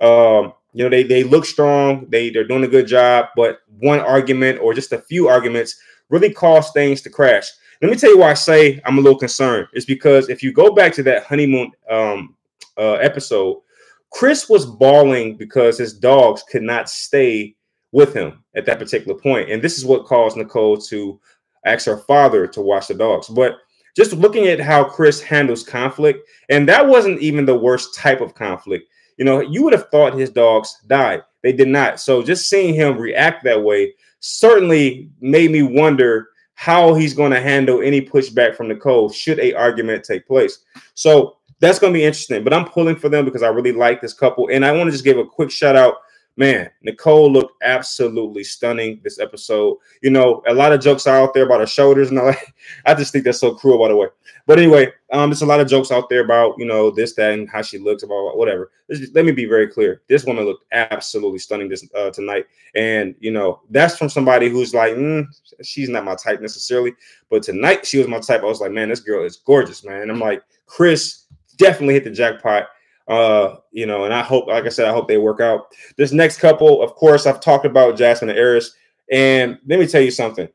um, 0.00 0.52
you 0.72 0.84
know 0.84 0.88
they 0.88 1.02
they 1.02 1.24
look 1.24 1.44
strong, 1.44 2.06
they 2.08 2.30
they're 2.30 2.46
doing 2.46 2.64
a 2.64 2.68
good 2.68 2.86
job, 2.86 3.26
but 3.36 3.60
one 3.78 4.00
argument 4.00 4.60
or 4.60 4.74
just 4.74 4.92
a 4.92 4.98
few 4.98 5.28
arguments 5.28 5.80
really 6.08 6.32
cause 6.32 6.70
things 6.72 7.00
to 7.02 7.10
crash. 7.10 7.48
Let 7.80 7.90
me 7.90 7.96
tell 7.96 8.10
you 8.10 8.18
why 8.18 8.30
I 8.30 8.34
say 8.34 8.80
I'm 8.84 8.98
a 8.98 9.00
little 9.00 9.18
concerned. 9.18 9.66
It's 9.72 9.86
because 9.86 10.28
if 10.28 10.42
you 10.42 10.52
go 10.52 10.72
back 10.72 10.92
to 10.94 11.02
that 11.04 11.24
honeymoon 11.24 11.72
um, 11.90 12.36
uh, 12.78 12.94
episode, 12.94 13.62
Chris 14.10 14.48
was 14.48 14.66
bawling 14.66 15.36
because 15.36 15.78
his 15.78 15.94
dogs 15.94 16.44
could 16.44 16.62
not 16.62 16.88
stay 16.88 17.56
with 17.92 18.14
him 18.14 18.42
at 18.56 18.66
that 18.66 18.78
particular 18.78 19.18
point. 19.18 19.50
And 19.50 19.62
this 19.62 19.78
is 19.78 19.84
what 19.84 20.06
caused 20.06 20.36
Nicole 20.36 20.78
to 20.78 21.20
ask 21.64 21.86
her 21.86 21.98
father 21.98 22.46
to 22.48 22.60
watch 22.60 22.88
the 22.88 22.94
dogs. 22.94 23.28
But 23.28 23.58
just 23.94 24.14
looking 24.14 24.46
at 24.46 24.58
how 24.58 24.84
Chris 24.84 25.20
handles 25.20 25.62
conflict, 25.62 26.26
and 26.48 26.68
that 26.68 26.86
wasn't 26.86 27.20
even 27.20 27.44
the 27.44 27.58
worst 27.58 27.94
type 27.94 28.20
of 28.20 28.34
conflict. 28.34 28.88
You 29.18 29.26
know, 29.26 29.40
you 29.40 29.62
would 29.62 29.74
have 29.74 29.90
thought 29.90 30.14
his 30.14 30.30
dogs 30.30 30.78
died. 30.86 31.22
They 31.42 31.52
did 31.52 31.68
not. 31.68 32.00
So 32.00 32.22
just 32.22 32.48
seeing 32.48 32.74
him 32.74 32.96
react 32.98 33.44
that 33.44 33.62
way 33.62 33.94
certainly 34.20 35.10
made 35.20 35.50
me 35.50 35.62
wonder 35.62 36.28
how 36.54 36.94
he's 36.94 37.12
going 37.12 37.32
to 37.32 37.40
handle 37.40 37.82
any 37.82 38.00
pushback 38.00 38.54
from 38.54 38.68
Nicole 38.68 39.10
should 39.10 39.40
a 39.40 39.52
argument 39.52 40.04
take 40.04 40.26
place. 40.26 40.60
So 40.94 41.36
that's 41.60 41.78
going 41.78 41.92
to 41.92 41.98
be 41.98 42.04
interesting. 42.04 42.44
But 42.44 42.54
I'm 42.54 42.64
pulling 42.64 42.96
for 42.96 43.08
them 43.08 43.24
because 43.24 43.42
I 43.42 43.48
really 43.48 43.72
like 43.72 44.00
this 44.00 44.14
couple, 44.14 44.48
and 44.50 44.64
I 44.64 44.72
want 44.72 44.88
to 44.88 44.92
just 44.92 45.04
give 45.04 45.18
a 45.18 45.26
quick 45.26 45.50
shout 45.50 45.76
out 45.76 45.96
man, 46.36 46.70
Nicole 46.82 47.30
looked 47.30 47.62
absolutely 47.62 48.44
stunning 48.44 49.00
this 49.02 49.18
episode. 49.18 49.78
You 50.02 50.10
know, 50.10 50.42
a 50.46 50.54
lot 50.54 50.72
of 50.72 50.80
jokes 50.80 51.06
are 51.06 51.16
out 51.16 51.34
there 51.34 51.44
about 51.44 51.60
her 51.60 51.66
shoulders 51.66 52.10
and 52.10 52.18
all 52.18 52.26
that. 52.26 52.38
I 52.86 52.94
just 52.94 53.12
think 53.12 53.24
that's 53.24 53.40
so 53.40 53.54
cruel, 53.54 53.78
by 53.78 53.88
the 53.88 53.96
way. 53.96 54.08
But 54.46 54.58
anyway, 54.58 54.92
um, 55.12 55.30
there's 55.30 55.42
a 55.42 55.46
lot 55.46 55.60
of 55.60 55.68
jokes 55.68 55.92
out 55.92 56.08
there 56.08 56.24
about 56.24 56.54
you 56.58 56.66
know 56.66 56.90
this, 56.90 57.14
that, 57.14 57.32
and 57.32 57.48
how 57.48 57.62
she 57.62 57.78
looks, 57.78 58.02
about 58.02 58.36
whatever. 58.36 58.70
Just, 58.90 59.14
let 59.14 59.24
me 59.24 59.32
be 59.32 59.44
very 59.44 59.68
clear. 59.68 60.02
This 60.08 60.24
woman 60.24 60.44
looked 60.44 60.64
absolutely 60.72 61.38
stunning 61.38 61.68
this 61.68 61.86
uh, 61.94 62.10
tonight, 62.10 62.46
and 62.74 63.14
you 63.20 63.30
know 63.30 63.60
that's 63.70 63.96
from 63.96 64.08
somebody 64.08 64.48
who's 64.48 64.74
like, 64.74 64.94
mm, 64.94 65.26
she's 65.62 65.88
not 65.88 66.04
my 66.04 66.16
type 66.16 66.40
necessarily, 66.40 66.92
but 67.30 67.42
tonight 67.42 67.86
she 67.86 67.98
was 67.98 68.08
my 68.08 68.20
type. 68.20 68.42
I 68.42 68.46
was 68.46 68.60
like, 68.60 68.72
man, 68.72 68.88
this 68.88 69.00
girl 69.00 69.24
is 69.24 69.36
gorgeous, 69.36 69.84
man. 69.84 70.02
And 70.02 70.10
I'm 70.10 70.20
like, 70.20 70.42
Chris 70.66 71.26
definitely 71.56 71.94
hit 71.94 72.04
the 72.04 72.10
jackpot 72.10 72.68
uh, 73.08 73.56
you 73.70 73.86
know, 73.86 74.04
and 74.04 74.14
I 74.14 74.22
hope, 74.22 74.46
like 74.46 74.64
I 74.64 74.68
said, 74.68 74.88
I 74.88 74.92
hope 74.92 75.08
they 75.08 75.18
work 75.18 75.40
out. 75.40 75.66
This 75.96 76.12
next 76.12 76.38
couple, 76.38 76.82
of 76.82 76.94
course, 76.94 77.26
I've 77.26 77.40
talked 77.40 77.66
about 77.66 77.96
Jasmine 77.96 78.30
and 78.30 78.38
Airris, 78.38 78.70
and 79.10 79.58
let 79.66 79.78
me 79.78 79.86
tell 79.86 80.02
you 80.02 80.10
something. 80.10 80.48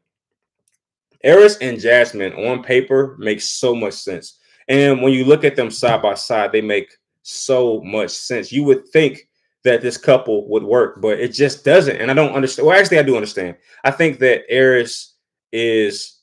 Airris 1.26 1.58
and 1.62 1.80
Jasmine 1.80 2.34
on 2.34 2.64
paper 2.64 3.16
makes 3.20 3.48
so 3.48 3.76
much 3.76 3.94
sense. 3.94 4.40
And 4.68 5.02
when 5.02 5.14
you 5.14 5.26
look 5.26 5.44
at 5.44 5.56
them 5.56 5.72
side 5.72 6.02
by 6.02 6.14
side, 6.14 6.52
they 6.52 6.62
make 6.62 6.92
so 7.24 7.82
much 7.82 8.12
sense. 8.12 8.52
You 8.52 8.64
would 8.66 8.88
think 8.90 9.28
that 9.64 9.82
this 9.82 9.98
couple 9.98 10.48
would 10.50 10.64
work, 10.64 11.02
but 11.02 11.20
it 11.20 11.34
just 11.34 11.66
doesn't. 11.66 11.98
And 11.98 12.10
I 12.10 12.14
don't 12.14 12.34
understand. 12.34 12.68
Well, 12.68 12.80
actually, 12.80 13.00
I 13.00 13.04
do 13.04 13.16
understand. 13.16 13.58
I 13.84 13.92
think 13.92 14.20
that 14.20 14.50
Airris 14.50 15.12
is 15.52 16.18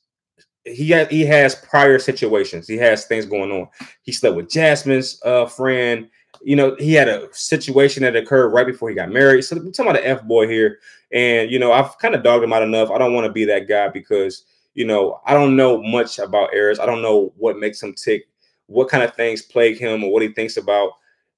he 0.65 0.95
he 1.11 1.25
has 1.27 1.55
prior 1.55 1.99
situations. 1.99 2.67
He 2.67 2.77
has 2.79 3.07
things 3.07 3.27
going 3.27 3.51
on. 3.53 3.69
He 4.03 4.13
slept 4.13 4.37
with 4.37 4.51
Jasmine's 4.51 5.21
uh, 5.25 5.47
friend. 5.47 6.09
You 6.43 6.57
know, 6.57 6.77
he 6.79 6.93
had 6.93 7.09
a 7.09 7.29
situation 7.33 8.03
that 8.03 8.17
occurred 8.17 8.49
right 8.49 8.67
before 8.67 8.89
he 8.89 8.95
got 8.95 9.11
married. 9.11 9.43
So 9.43 9.57
we're 9.57 9.71
talking 9.71 9.91
about 9.91 10.03
the 10.03 10.09
F 10.09 10.23
boy 10.25 10.49
here. 10.49 10.79
And 11.13 11.51
you 11.51 11.59
know, 11.59 11.73
I've 11.73 11.99
kind 11.99 12.15
of 12.15 12.23
dogged 12.23 12.45
him 12.45 12.53
out 12.53 12.63
enough. 12.63 12.91
I 12.91 12.99
don't 12.99 13.15
want 13.15 13.27
to 13.27 13.33
be 13.33 13.45
that 13.47 13.69
guy 13.69 13.89
because 13.89 14.45
you 14.75 14.85
know, 14.85 15.21
I 15.25 15.35
don't 15.35 15.57
know 15.57 15.83
much 15.83 16.19
about 16.19 16.53
Airris. 16.53 16.81
I 16.81 16.87
don't 16.87 17.03
know 17.03 17.33
what 17.37 17.59
makes 17.59 17.83
him 17.83 17.95
tick, 17.95 18.27
what 18.67 18.89
kind 18.89 19.03
of 19.03 19.15
things 19.15 19.41
plague 19.41 19.79
him, 19.79 20.05
or 20.05 20.13
what 20.13 20.23
he 20.23 20.29
thinks 20.29 20.57
about. 20.57 20.93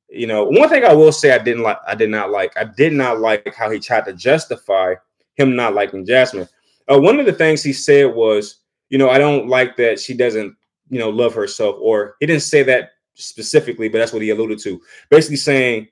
You 0.09 0.27
know, 0.27 0.45
one 0.45 0.69
thing 0.69 0.85
I 0.85 0.93
will 0.93 1.13
say 1.13 1.33
I 1.33 1.39
didn't 1.39 1.63
like, 1.63 1.79
I 1.87 1.95
did 1.95 2.11
not 2.11 2.31
like, 2.31 2.57
I 2.57 2.65
did 2.65 2.93
not 2.93 3.21
like 3.21 3.55
how 3.55 3.71
he 3.71 3.79
tried 3.79 4.07
to 4.07 4.13
justify 4.13 4.95
him 5.35 5.55
not 5.55 5.75
liking 5.75 6.07
Jasmine. 6.07 6.49
Uh, 6.91 6.99
one 6.99 7.21
of 7.21 7.27
the 7.27 7.33
things 7.33 7.63
he 7.63 7.73
said 7.73 8.15
was, 8.15 8.61
you 8.89 8.99
know, 8.99 9.11
I 9.11 9.19
don't 9.19 9.49
like 9.49 9.77
that 9.77 10.01
she 10.01 10.15
doesn't, 10.15 10.57
you 10.89 10.99
know, 10.99 11.11
love 11.11 11.35
herself. 11.35 11.77
Or 11.81 12.15
he 12.21 12.27
didn't 12.27 12.43
say 12.43 12.63
that 12.63 12.91
specifically, 13.17 13.89
but 13.89 13.99
that's 13.99 14.13
what 14.13 14.23
he 14.23 14.31
alluded 14.31 14.59
to. 14.61 14.81
Basically 15.11 15.37
saying 15.37 15.89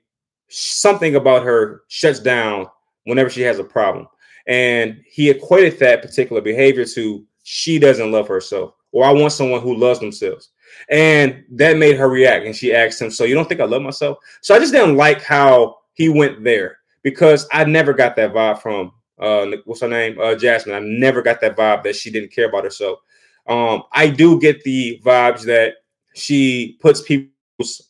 something 0.47 1.15
about 1.15 1.43
her 1.43 1.83
shuts 1.87 2.19
down 2.19 2.67
whenever 3.03 3.29
she 3.29 3.41
has 3.41 3.59
a 3.59 3.63
problem. 3.63 4.07
And 4.47 5.01
he 5.07 5.29
equated 5.29 5.79
that 5.79 6.01
particular 6.01 6.41
behavior 6.41 6.85
to 6.85 7.25
she 7.43 7.79
doesn't 7.79 8.11
love 8.11 8.27
herself, 8.27 8.73
or 8.91 9.05
I 9.05 9.11
want 9.11 9.33
someone 9.33 9.61
who 9.61 9.75
loves 9.75 9.99
themselves. 9.99 10.49
And 10.89 11.43
that 11.51 11.77
made 11.77 11.97
her 11.97 12.09
react. 12.09 12.45
And 12.45 12.55
she 12.55 12.73
asked 12.73 13.01
him, 13.01 13.09
So 13.09 13.23
you 13.23 13.35
don't 13.35 13.47
think 13.47 13.61
I 13.61 13.65
love 13.65 13.81
myself? 13.81 14.17
So 14.41 14.55
I 14.55 14.59
just 14.59 14.73
didn't 14.73 14.97
like 14.97 15.21
how 15.21 15.77
he 15.93 16.09
went 16.09 16.43
there 16.43 16.77
because 17.01 17.47
I 17.51 17.63
never 17.65 17.93
got 17.93 18.15
that 18.17 18.33
vibe 18.33 18.61
from 18.61 18.91
uh, 19.17 19.47
what's 19.65 19.81
her 19.81 19.87
name? 19.87 20.19
Uh, 20.19 20.35
Jasmine. 20.35 20.75
I 20.75 20.79
never 20.79 21.21
got 21.21 21.39
that 21.41 21.55
vibe 21.55 21.83
that 21.83 21.95
she 21.95 22.11
didn't 22.11 22.33
care 22.33 22.49
about 22.49 22.65
herself. 22.65 22.99
Um, 23.47 23.83
I 23.93 24.09
do 24.09 24.39
get 24.39 24.63
the 24.63 24.99
vibes 25.05 25.43
that 25.45 25.75
she 26.15 26.77
puts 26.81 27.01
people's 27.01 27.89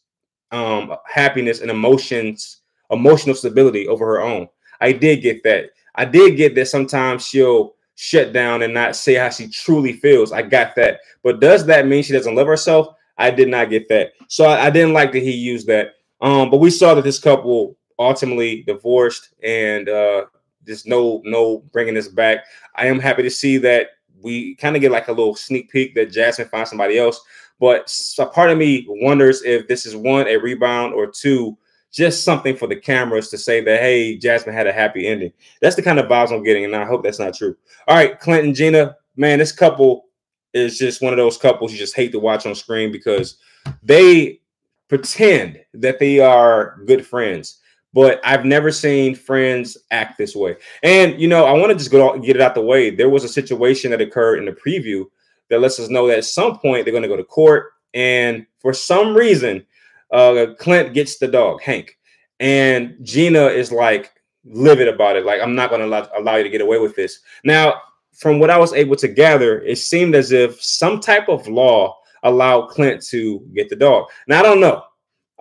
um, 0.52 0.96
happiness 1.06 1.62
and 1.62 1.72
emotions, 1.72 2.62
emotional 2.92 3.36
stability 3.36 3.88
over 3.88 4.06
her 4.06 4.22
own. 4.22 4.48
I 4.82 4.92
did 4.92 5.22
get 5.22 5.44
that. 5.44 5.72
I 5.96 6.06
did 6.06 6.36
get 6.36 6.56
that 6.56 6.68
sometimes 6.68 7.26
she'll 7.26 7.76
shut 7.96 8.34
down 8.34 8.62
and 8.62 8.74
not 8.74 8.96
say 8.96 9.16
how 9.16 9.30
she 9.30 9.48
truly 9.48 9.94
feels. 9.94 10.32
I 10.32 10.42
got 10.42 10.76
that. 10.76 11.00
But 11.24 11.40
does 11.40 11.66
that 11.68 11.88
mean 11.88 12.04
she 12.04 12.14
doesn't 12.14 12.36
love 12.36 12.48
herself? 12.48 12.96
I 13.18 13.32
did 13.32 13.48
not 13.48 13.70
get 13.70 13.88
that. 13.90 14.12
So 14.28 14.46
I, 14.46 14.66
I 14.66 14.70
didn't 14.70 14.94
like 14.94 15.14
that 15.14 15.24
he 15.24 15.32
used 15.32 15.68
that. 15.68 15.96
Um, 16.22 16.50
but 16.50 16.58
we 16.58 16.70
saw 16.70 16.94
that 16.94 17.04
this 17.04 17.20
couple 17.20 17.78
ultimately 17.98 18.64
divorced 18.64 19.34
and 19.44 19.88
uh, 19.88 20.26
there's 20.66 20.86
no 20.86 21.22
no 21.24 21.60
bringing 21.72 21.94
this 21.94 22.08
back. 22.08 22.46
I 22.76 22.88
am 22.88 23.00
happy 23.00 23.24
to 23.24 23.30
see 23.30 23.58
that 23.60 23.90
we 24.22 24.56
kind 24.56 24.76
of 24.76 24.82
get 24.82 24.92
like 24.92 25.08
a 25.08 25.14
little 25.14 25.36
sneak 25.36 25.70
peek 25.70 25.96
that 25.96 26.12
Jasmine 26.12 26.50
finds 26.50 26.70
somebody 26.70 26.98
else. 26.98 27.22
But 27.60 27.94
a 28.20 28.26
part 28.26 28.50
of 28.50 28.58
me 28.58 28.86
wonders 28.88 29.44
if 29.44 29.68
this 29.68 29.86
is 29.86 29.96
one 29.96 30.28
a 30.28 30.38
rebound 30.38 30.94
or 30.94 31.08
two 31.08 31.58
just 31.92 32.26
something 32.26 32.58
for 32.58 32.68
the 32.68 32.76
cameras 32.76 33.30
to 33.30 33.38
say 33.38 33.62
that 33.62 33.80
hey 33.80 34.18
Jasmine 34.18 34.54
had 34.54 34.68
a 34.68 34.74
happy 34.74 35.08
ending. 35.08 35.32
That's 35.62 35.78
the 35.78 35.82
kind 35.82 36.00
of 36.00 36.08
vibes 36.08 36.32
I'm 36.32 36.44
getting, 36.44 36.66
and 36.66 36.76
I 36.76 36.86
hope 36.86 37.04
that's 37.04 37.20
not 37.20 37.34
true. 37.34 37.56
All 37.88 37.96
right, 37.96 38.20
Clint 38.20 38.46
and 38.46 38.56
Gina, 38.56 38.98
man, 39.16 39.40
this 39.40 39.54
couple 39.54 40.06
is 40.54 40.78
just 40.78 41.02
one 41.02 41.14
of 41.14 41.18
those 41.18 41.38
couples 41.38 41.72
you 41.72 41.78
just 41.78 41.96
hate 41.96 42.12
to 42.12 42.20
watch 42.20 42.46
on 42.46 42.56
screen 42.56 42.92
because 42.92 43.38
they 43.82 44.42
pretend 44.90 45.60
that 45.74 46.00
they 46.00 46.20
are 46.20 46.82
good 46.86 47.06
friends 47.06 47.62
but 47.96 48.20
I've 48.26 48.44
never 48.44 48.74
seen 48.74 49.16
friends 49.16 49.78
act 49.90 50.18
this 50.18 50.36
way. 50.36 50.58
And 50.84 51.20
you 51.20 51.30
know, 51.30 51.46
I 51.46 51.54
want 51.54 51.72
to 51.72 51.78
just 51.78 51.92
go 51.92 52.20
get 52.20 52.36
it 52.36 52.42
out 52.42 52.54
the 52.54 52.62
way. 52.62 52.90
There 52.90 53.10
was 53.10 53.24
a 53.24 53.30
situation 53.30 53.90
that 53.92 54.02
occurred 54.02 54.38
in 54.38 54.44
the 54.46 54.52
preview 54.52 55.06
that 55.50 55.60
lets 55.60 55.80
us 55.80 55.90
know 55.90 56.08
that 56.08 56.20
at 56.20 56.26
some 56.26 56.60
point 56.60 56.86
they're 56.86 56.92
going 56.92 57.04
to 57.04 57.10
go 57.10 57.18
to 57.18 57.24
court, 57.24 57.74
and 57.94 58.46
for 58.60 58.74
some 58.74 59.16
reason, 59.16 59.66
uh, 60.12 60.48
Clint 60.60 60.94
gets 60.94 61.18
the 61.18 61.28
dog 61.28 61.62
Hank, 61.62 61.98
and 62.40 62.98
Gina 63.02 63.46
is 63.46 63.72
like 63.72 64.12
livid 64.46 64.88
about 64.88 65.16
it. 65.16 65.26
Like, 65.26 65.42
I'm 65.42 65.56
not 65.56 65.70
going 65.70 65.82
to 65.82 65.88
allow, 65.88 66.08
allow 66.16 66.36
you 66.36 66.44
to 66.44 66.50
get 66.50 66.62
away 66.62 66.80
with 66.80 66.96
this. 66.96 67.20
Now, 67.44 67.82
from 68.14 68.40
what 68.40 68.50
I 68.50 68.58
was 68.58 68.74
able 68.74 68.96
to 68.98 69.08
gather, 69.08 69.62
it 69.62 69.78
seemed 69.78 70.16
as 70.16 70.32
if 70.32 70.62
some 70.62 71.00
type 71.00 71.28
of 71.30 71.48
law 71.48 71.98
allowed 72.24 72.68
Clint 72.68 73.04
to 73.08 73.40
get 73.54 73.70
the 73.70 73.76
dog. 73.76 74.08
Now, 74.28 74.40
I 74.40 74.44
don't 74.44 74.60
know. 74.60 74.84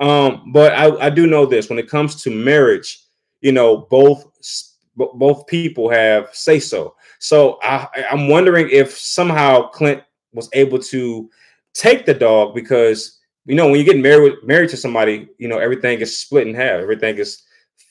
Um, 0.00 0.50
but 0.52 0.73
I, 0.73 1.06
I 1.06 1.11
do 1.11 1.26
know 1.26 1.46
this 1.46 1.68
when 1.68 1.78
it 1.78 1.88
comes 1.88 2.23
to 2.23 2.30
marriage, 2.30 3.00
you 3.40 3.52
know, 3.52 3.87
both 3.90 4.26
both 4.97 5.47
people 5.47 5.91
have 5.91 6.29
say 6.33 6.59
so. 6.61 6.95
So 7.19 7.59
I, 7.63 7.89
I'm 8.11 8.29
wondering 8.29 8.69
if 8.71 8.97
somehow 8.97 9.69
Clint 9.69 10.03
was 10.33 10.49
able 10.53 10.79
to 10.79 11.31
take 11.73 12.07
the 12.07 12.15
dog 12.15 12.55
because 12.55 13.19
you 13.47 13.55
know 13.55 13.67
when 13.67 13.79
you 13.79 13.85
get 13.85 13.99
married 13.99 14.35
married 14.45 14.71
to 14.71 14.77
somebody, 14.77 15.29
you 15.39 15.49
know 15.49 15.59
everything 15.59 16.01
is 16.01 16.17
split 16.17 16.47
in 16.47 16.55
half. 16.55 16.81
Everything 16.81 17.17
is 17.19 17.43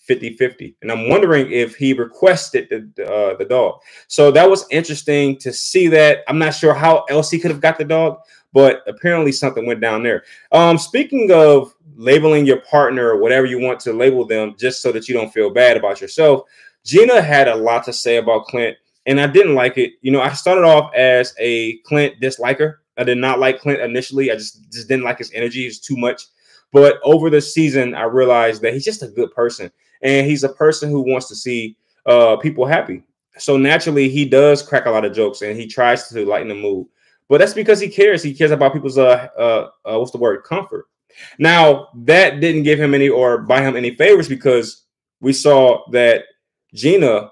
50-50. 0.10 0.76
And 0.82 0.92
I'm 0.92 1.08
wondering 1.08 1.50
if 1.50 1.76
he 1.76 1.94
requested 1.94 2.68
the 2.70 3.06
uh, 3.06 3.38
the 3.38 3.46
dog. 3.46 3.80
So 4.08 4.32
that 4.32 4.50
was 4.50 4.66
interesting 4.70 5.38
to 5.40 5.54
see 5.54 5.88
that. 5.90 6.20
I'm 6.28 6.40
not 6.40 6.56
sure 6.56 6.74
how 6.74 7.06
else 7.10 7.32
he 7.32 7.40
could 7.40 7.52
have 7.52 7.62
got 7.62 7.78
the 7.78 7.86
dog, 7.86 8.20
but 8.52 8.82
apparently 8.88 9.32
something 9.32 9.66
went 9.66 9.82
down 9.82 10.04
there. 10.04 10.24
Um, 10.52 10.78
speaking 10.78 11.32
of 11.32 11.74
labeling 11.96 12.46
your 12.46 12.62
partner 12.62 13.10
or 13.10 13.18
whatever 13.18 13.46
you 13.46 13.60
want 13.60 13.80
to 13.82 13.94
label 13.94 14.26
them 14.26 14.56
just 14.58 14.82
so 14.82 14.92
that 14.92 15.08
you 15.08 15.14
don't 15.14 15.34
feel 15.34 15.50
bad 15.50 15.78
about 15.78 16.02
yourself. 16.02 16.44
Gina 16.86 17.22
had 17.22 17.48
a 17.48 17.56
lot 17.56 17.84
to 17.86 17.94
say 17.94 18.18
about 18.18 18.46
Clint, 18.46 18.78
and 19.06 19.20
I 19.20 19.28
didn't 19.28 19.56
like 19.56 19.78
it. 19.78 19.94
You 20.02 20.12
know, 20.12 20.22
I 20.22 20.34
started 20.34 20.64
off 20.64 20.94
as 20.94 21.34
a 21.40 21.78
Clint 21.80 22.20
disliker, 22.22 22.78
I 22.98 23.04
did 23.04 23.18
not 23.18 23.40
like 23.40 23.60
Clint 23.60 23.82
initially. 23.82 24.32
I 24.32 24.36
just 24.36 24.72
just 24.72 24.88
didn't 24.88 25.06
like 25.06 25.18
his 25.18 25.32
energy. 25.34 25.66
It's 25.66 25.80
too 25.80 25.98
much. 25.98 26.28
But 26.72 27.00
over 27.04 27.30
the 27.30 27.42
season, 27.42 27.94
I 27.94 28.04
realized 28.04 28.62
that 28.64 28.74
he's 28.74 28.86
just 28.86 29.04
a 29.04 29.08
good 29.08 29.32
person, 29.34 29.72
and 30.02 30.28
he's 30.28 30.44
a 30.44 30.50
person 30.50 30.90
who 30.90 31.02
wants 31.02 31.28
to 31.30 31.36
see 31.36 31.76
uh, 32.06 32.38
people 32.38 32.66
happy. 32.66 33.04
So 33.38 33.58
naturally, 33.58 34.10
he 34.10 34.26
does 34.26 34.62
crack 34.62 34.86
a 34.86 34.92
lot 34.92 35.06
of 35.06 35.14
jokes, 35.14 35.42
and 35.42 35.58
he 35.58 35.68
tries 35.68 36.08
to 36.10 36.26
lighten 36.26 36.50
the 36.50 36.56
mood. 36.56 36.88
But 37.30 37.40
that's 37.40 37.54
because 37.54 37.80
he 37.80 37.90
cares. 37.90 38.22
He 38.22 38.34
cares 38.34 38.52
about 38.52 38.74
people's 38.74 38.98
uh, 38.98 39.28
uh, 39.38 39.70
uh 39.86 40.00
what's 40.00 40.12
the 40.12 40.18
word 40.18 40.44
comfort. 40.44 40.86
Now 41.40 41.90
that 42.06 42.40
didn't 42.40 42.64
give 42.64 42.80
him 42.80 42.94
any 42.94 43.10
or 43.10 43.40
buy 43.40 43.62
him 43.62 43.76
any 43.76 43.96
favors 43.96 44.28
because 44.28 44.86
we 45.20 45.32
saw 45.32 45.84
that 45.92 46.26
Gina 46.74 47.32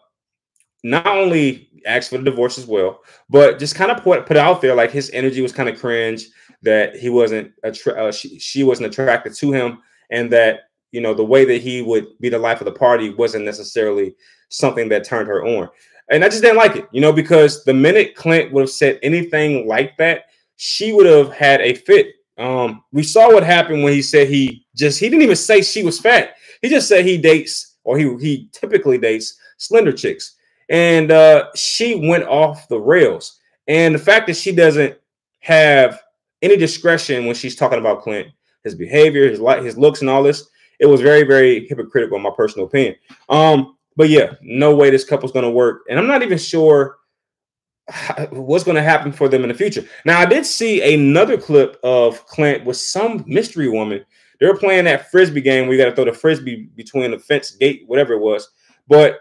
not 0.84 1.08
only 1.08 1.70
asked 1.86 2.10
for 2.10 2.18
the 2.18 2.24
divorce 2.24 2.58
as 2.58 2.66
well, 2.66 3.02
but 3.30 3.60
just 3.60 3.76
kind 3.76 3.92
of 3.92 4.04
put 4.04 4.26
put 4.26 4.38
out 4.38 4.62
there 4.62 4.76
like 4.76 4.92
his 4.92 5.10
energy 5.12 5.42
was 5.42 5.52
kind 5.52 5.70
of 5.70 5.80
cringe, 5.80 6.26
that 6.62 6.96
he 6.96 7.10
wasn't 7.10 7.52
attra- 7.64 8.08
uh, 8.08 8.12
she, 8.12 8.40
she 8.40 8.64
wasn't 8.64 8.88
attracted 8.88 9.34
to 9.36 9.52
him, 9.52 9.80
and 10.10 10.32
that 10.32 10.62
you 10.92 11.02
know 11.02 11.14
the 11.14 11.24
way 11.24 11.46
that 11.46 11.62
he 11.62 11.82
would 11.82 12.08
be 12.20 12.30
the 12.30 12.38
life 12.38 12.62
of 12.62 12.66
the 12.66 12.72
party 12.72 13.10
wasn't 13.14 13.46
necessarily 13.46 14.16
something 14.50 14.90
that 14.90 15.04
turned 15.04 15.28
her 15.28 15.46
on. 15.46 15.70
And 16.10 16.26
I 16.26 16.30
just 16.30 16.42
didn't 16.42 16.58
like 16.58 16.76
it, 16.76 16.90
you 16.92 17.00
know, 17.00 17.14
because 17.14 17.64
the 17.64 17.74
minute 17.74 18.16
Clint 18.16 18.52
would 18.52 18.62
have 18.62 18.70
said 18.70 19.00
anything 19.02 19.66
like 19.66 19.96
that, 19.98 20.26
she 20.58 20.92
would 20.92 21.06
have 21.06 21.32
had 21.32 21.62
a 21.62 21.74
fit. 21.74 22.08
Um, 22.38 22.84
we 22.92 23.04
saw 23.04 23.32
what 23.32 23.44
happened 23.44 23.84
when 23.84 23.94
he 23.94 24.02
said 24.02 24.28
he 24.28 24.66
just 24.76 25.00
he 25.00 25.10
didn't 25.10 25.24
even 25.24 25.36
say 25.36 25.62
she 25.62 25.84
was 25.84 26.00
fat. 26.00 26.36
He 26.62 26.70
just 26.70 26.88
said 26.88 27.06
he 27.06 27.18
dates 27.18 27.71
or 27.84 27.98
he 27.98 28.16
he 28.18 28.50
typically 28.52 28.98
dates 28.98 29.38
slender 29.58 29.92
chicks 29.92 30.36
and 30.72 31.12
uh, 31.12 31.50
she 31.54 32.08
went 32.08 32.24
off 32.24 32.70
the 32.70 32.80
rails. 32.80 33.40
And 33.68 33.94
the 33.94 34.00
fact 34.00 34.26
that 34.28 34.38
she 34.38 34.54
doesn't 34.54 34.98
have 35.42 36.02
any 36.42 36.56
discretion 36.56 37.26
when 37.26 37.36
she's 37.36 37.58
talking 37.58 37.78
about 37.78 38.02
Clint, 38.02 38.30
his 38.64 38.74
behavior, 38.74 39.30
his 39.30 39.42
light, 39.42 39.64
his 39.64 39.78
looks, 39.78 40.00
and 40.00 40.10
all 40.10 40.24
this, 40.24 40.50
it 40.80 40.86
was 40.86 41.02
very, 41.02 41.24
very 41.24 41.68
hypocritical, 41.68 42.16
in 42.16 42.24
my 42.24 42.32
personal 42.36 42.68
opinion. 42.68 42.96
Um, 43.28 43.76
but 43.98 44.10
yeah, 44.10 44.34
no 44.42 44.74
way 44.74 44.90
this 44.90 45.04
couple's 45.04 45.34
gonna 45.34 45.52
work, 45.52 45.82
and 45.90 46.00
I'm 46.00 46.08
not 46.08 46.24
even 46.24 46.38
sure 46.38 46.98
what's 48.30 48.64
going 48.64 48.76
to 48.76 48.82
happen 48.82 49.12
for 49.12 49.28
them 49.28 49.44
in 49.44 49.50
the 49.50 49.56
future. 49.56 49.84
Now, 50.06 50.20
I 50.20 50.26
did 50.26 50.46
see 50.46 50.94
another 50.94 51.38
clip 51.38 51.80
of 51.84 52.26
Clint 52.28 52.64
with 52.64 52.78
some 52.78 53.24
mystery 53.28 53.68
woman. 53.68 54.06
They 54.42 54.48
were 54.48 54.58
playing 54.58 54.86
that 54.86 55.12
frisbee 55.12 55.40
game 55.40 55.68
where 55.68 55.78
you 55.78 55.82
got 55.82 55.92
to 55.92 55.96
throw 55.96 56.04
the 56.04 56.14
frisbee 56.14 56.68
between 56.76 57.12
the 57.12 57.20
fence 57.20 57.52
gate, 57.52 57.84
whatever 57.86 58.14
it 58.14 58.20
was. 58.20 58.50
But 58.88 59.20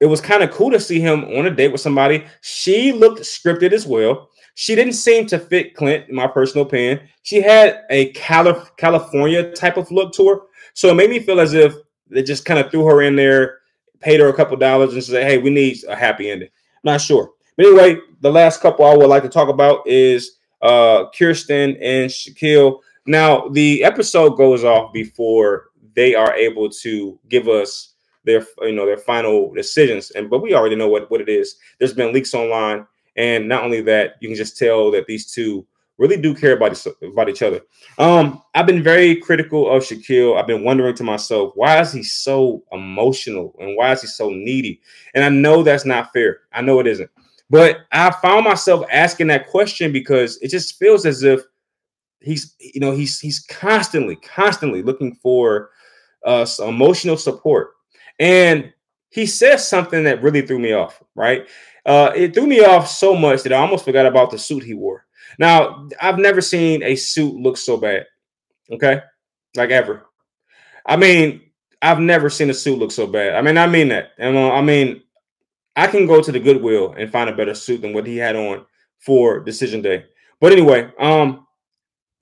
it 0.00 0.06
was 0.06 0.20
kind 0.20 0.42
of 0.42 0.50
cool 0.50 0.72
to 0.72 0.80
see 0.80 1.00
him 1.00 1.24
on 1.24 1.46
a 1.46 1.50
date 1.50 1.70
with 1.70 1.80
somebody. 1.80 2.26
She 2.40 2.90
looked 2.90 3.20
scripted 3.20 3.72
as 3.72 3.86
well. 3.86 4.30
She 4.54 4.74
didn't 4.74 4.94
seem 4.94 5.26
to 5.28 5.38
fit 5.38 5.76
Clint, 5.76 6.08
in 6.08 6.16
my 6.16 6.26
personal 6.26 6.66
opinion. 6.66 7.08
She 7.22 7.40
had 7.40 7.84
a 7.90 8.10
Calif- 8.10 8.72
California 8.76 9.52
type 9.52 9.76
of 9.76 9.90
look 9.92 10.12
to 10.14 10.28
her. 10.28 10.40
So 10.74 10.88
it 10.88 10.94
made 10.94 11.10
me 11.10 11.20
feel 11.20 11.38
as 11.38 11.54
if 11.54 11.72
they 12.10 12.24
just 12.24 12.44
kind 12.44 12.58
of 12.58 12.72
threw 12.72 12.84
her 12.86 13.02
in 13.02 13.14
there, 13.14 13.58
paid 14.00 14.18
her 14.18 14.28
a 14.28 14.34
couple 14.34 14.56
dollars, 14.56 14.94
and 14.94 15.02
said, 15.02 15.28
hey, 15.28 15.38
we 15.38 15.50
need 15.50 15.78
a 15.88 15.94
happy 15.94 16.28
ending. 16.28 16.50
Not 16.82 17.00
sure. 17.00 17.30
But 17.56 17.66
anyway, 17.66 18.00
the 18.20 18.32
last 18.32 18.60
couple 18.60 18.84
I 18.84 18.96
would 18.96 19.08
like 19.08 19.22
to 19.22 19.28
talk 19.28 19.48
about 19.48 19.86
is 19.86 20.38
uh, 20.60 21.04
Kirsten 21.16 21.76
and 21.80 22.10
Shaquille. 22.10 22.80
Now, 23.06 23.48
the 23.48 23.84
episode 23.84 24.36
goes 24.36 24.64
off 24.64 24.92
before 24.92 25.70
they 25.94 26.14
are 26.14 26.34
able 26.34 26.68
to 26.70 27.18
give 27.28 27.48
us 27.48 27.94
their 28.24 28.44
you 28.62 28.72
know 28.72 28.86
their 28.86 28.96
final 28.96 29.52
decisions. 29.52 30.10
And 30.12 30.30
but 30.30 30.42
we 30.42 30.54
already 30.54 30.76
know 30.76 30.88
what 30.88 31.10
what 31.10 31.20
it 31.20 31.28
is. 31.28 31.56
There's 31.78 31.92
been 31.92 32.12
leaks 32.12 32.34
online, 32.34 32.86
and 33.16 33.48
not 33.48 33.64
only 33.64 33.82
that, 33.82 34.14
you 34.20 34.28
can 34.28 34.36
just 34.36 34.58
tell 34.58 34.90
that 34.92 35.06
these 35.06 35.30
two 35.30 35.66
really 35.98 36.16
do 36.16 36.34
care 36.34 36.56
about 36.56 36.84
about 37.02 37.28
each 37.28 37.42
other. 37.42 37.60
Um, 37.98 38.42
I've 38.54 38.66
been 38.66 38.82
very 38.82 39.16
critical 39.16 39.70
of 39.70 39.82
Shaquille. 39.82 40.38
I've 40.38 40.46
been 40.46 40.64
wondering 40.64 40.94
to 40.96 41.04
myself, 41.04 41.52
why 41.54 41.80
is 41.80 41.92
he 41.92 42.02
so 42.02 42.64
emotional 42.72 43.54
and 43.60 43.76
why 43.76 43.92
is 43.92 44.02
he 44.02 44.08
so 44.08 44.30
needy? 44.30 44.80
And 45.14 45.22
I 45.22 45.28
know 45.28 45.62
that's 45.62 45.84
not 45.84 46.12
fair. 46.12 46.40
I 46.52 46.62
know 46.62 46.80
it 46.80 46.86
isn't. 46.86 47.10
But 47.50 47.80
I 47.92 48.10
found 48.10 48.44
myself 48.44 48.86
asking 48.90 49.28
that 49.28 49.48
question 49.48 49.92
because 49.92 50.38
it 50.38 50.48
just 50.48 50.78
feels 50.78 51.06
as 51.06 51.22
if 51.22 51.42
he's 52.24 52.54
you 52.58 52.80
know 52.80 52.92
he's 52.92 53.20
he's 53.20 53.40
constantly 53.40 54.16
constantly 54.16 54.82
looking 54.82 55.14
for 55.16 55.70
uh 56.24 56.46
emotional 56.60 57.16
support 57.16 57.72
and 58.18 58.72
he 59.14 59.26
says 59.26 59.66
something 59.66 60.02
that 60.04 60.22
really 60.22 60.42
threw 60.42 60.58
me 60.58 60.72
off, 60.72 61.00
right? 61.14 61.46
Uh, 61.86 62.10
it 62.16 62.34
threw 62.34 62.48
me 62.48 62.64
off 62.64 62.88
so 62.88 63.14
much 63.14 63.44
that 63.44 63.52
I 63.52 63.58
almost 63.58 63.84
forgot 63.84 64.06
about 64.06 64.32
the 64.32 64.38
suit 64.38 64.64
he 64.64 64.74
wore. 64.74 65.06
Now, 65.38 65.88
I've 66.00 66.18
never 66.18 66.40
seen 66.40 66.82
a 66.82 66.96
suit 66.96 67.34
look 67.34 67.56
so 67.56 67.76
bad, 67.76 68.06
okay? 68.72 69.02
Like 69.54 69.70
ever. 69.70 70.06
I 70.84 70.96
mean, 70.96 71.42
I've 71.80 72.00
never 72.00 72.28
seen 72.28 72.50
a 72.50 72.54
suit 72.54 72.78
look 72.78 72.90
so 72.90 73.06
bad. 73.06 73.36
I 73.36 73.42
mean, 73.42 73.56
I 73.56 73.68
mean 73.68 73.88
that. 73.90 74.12
And 74.18 74.36
uh, 74.36 74.52
I 74.52 74.62
mean, 74.62 75.02
I 75.76 75.86
can 75.86 76.06
go 76.06 76.20
to 76.20 76.32
the 76.32 76.40
Goodwill 76.40 76.94
and 76.98 77.12
find 77.12 77.30
a 77.30 77.36
better 77.36 77.54
suit 77.54 77.82
than 77.82 77.92
what 77.92 78.08
he 78.08 78.16
had 78.16 78.34
on 78.34 78.66
for 78.98 79.38
decision 79.38 79.80
day. 79.80 80.06
But 80.40 80.52
anyway, 80.52 80.90
um, 80.98 81.43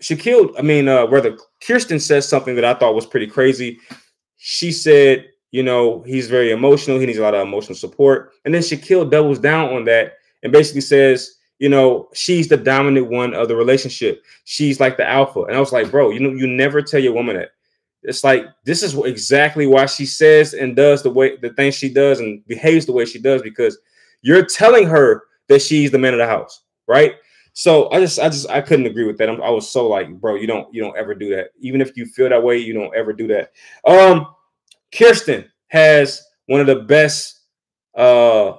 Shaquille, 0.03 0.55
I 0.59 0.63
mean, 0.63 0.89
uh, 0.89 1.07
rather 1.07 1.39
Kirsten 1.67 2.01
says 2.01 2.29
something 2.29 2.55
that 2.57 2.65
I 2.65 2.75
thought 2.75 2.95
was 2.95 3.07
pretty 3.07 3.27
crazy. 3.27 3.79
She 4.37 4.73
said 4.73 5.33
you 5.53 5.63
know, 5.63 6.03
he's 6.07 6.29
very 6.29 6.51
emotional. 6.51 6.99
He 6.99 7.07
needs 7.07 7.19
a 7.19 7.23
lot 7.23 7.35
of 7.35 7.47
emotional 7.47 7.77
support. 7.77 8.33
And 8.45 8.53
then 8.53 8.63
Shaquille 8.63 9.11
doubles 9.11 9.39
down 9.39 9.73
on 9.73 9.85
that 9.85 10.15
and 10.43 10.51
basically 10.51 10.81
says, 10.81 11.37
you 11.59 11.69
know, 11.69 12.09
she's 12.15 12.49
the 12.49 12.57
dominant 12.57 13.11
one 13.11 13.35
of 13.35 13.49
the 13.49 13.55
relationship. 13.55 14.25
She's 14.45 14.81
like 14.81 14.97
the 14.97 15.09
alpha. 15.09 15.43
And 15.43 15.55
I 15.55 15.61
was 15.61 15.71
like, 15.71 15.91
bro, 15.91 16.11
you 16.11 16.21
know, 16.21 16.31
you 16.31 16.47
never 16.47 16.83
tell 16.83 17.01
your 17.01 17.13
woman 17.13 17.37
that. 17.37 17.51
It's 18.03 18.25
like 18.25 18.47
this 18.65 18.83
is 18.83 18.95
exactly 18.97 19.69
why 19.69 19.87
she 19.87 20.07
says 20.07 20.55
and 20.55 20.75
does 20.75 21.05
the 21.05 21.11
way 21.11 21.37
the 21.37 21.51
things 21.51 21.77
she 21.77 21.93
does 21.93 22.19
and 22.19 22.45
behaves 22.49 22.85
the 22.85 22.93
way 22.93 23.05
she 23.05 23.21
does 23.21 23.43
because 23.43 23.79
you're 24.23 24.45
telling 24.45 24.89
her 24.89 25.23
that 25.49 25.63
she's 25.63 25.93
the 25.93 25.99
man 25.99 26.15
of 26.15 26.19
the 26.19 26.27
house, 26.27 26.65
right? 26.89 27.15
So 27.55 27.91
I 27.91 28.01
just, 28.01 28.19
I 28.19 28.29
just, 28.29 28.49
I 28.49 28.61
couldn't 28.61 28.87
agree 28.87 29.05
with 29.05 29.19
that. 29.19 29.29
I'm, 29.29 29.43
i 29.43 29.51
was 29.51 29.69
so 29.69 29.87
like, 29.89 30.09
bro, 30.21 30.37
you 30.37 30.47
don't, 30.47 30.73
you 30.75 30.83
don't 30.83 30.97
ever 30.97 31.15
do 31.15 31.35
that. 31.35 31.51
Even 31.61 31.81
if 31.81 31.97
you 31.97 32.07
feel 32.07 32.29
that 32.29 32.43
way, 32.43 32.59
you 32.59 32.73
don't 32.73 32.95
ever 32.97 33.13
do 33.13 33.27
that. 33.29 33.53
Um, 33.87 34.27
Kirsten 34.95 35.51
has 35.69 36.23
one 36.47 36.61
of 36.61 36.67
the 36.67 36.77
best 36.77 37.41
uh, 37.97 38.55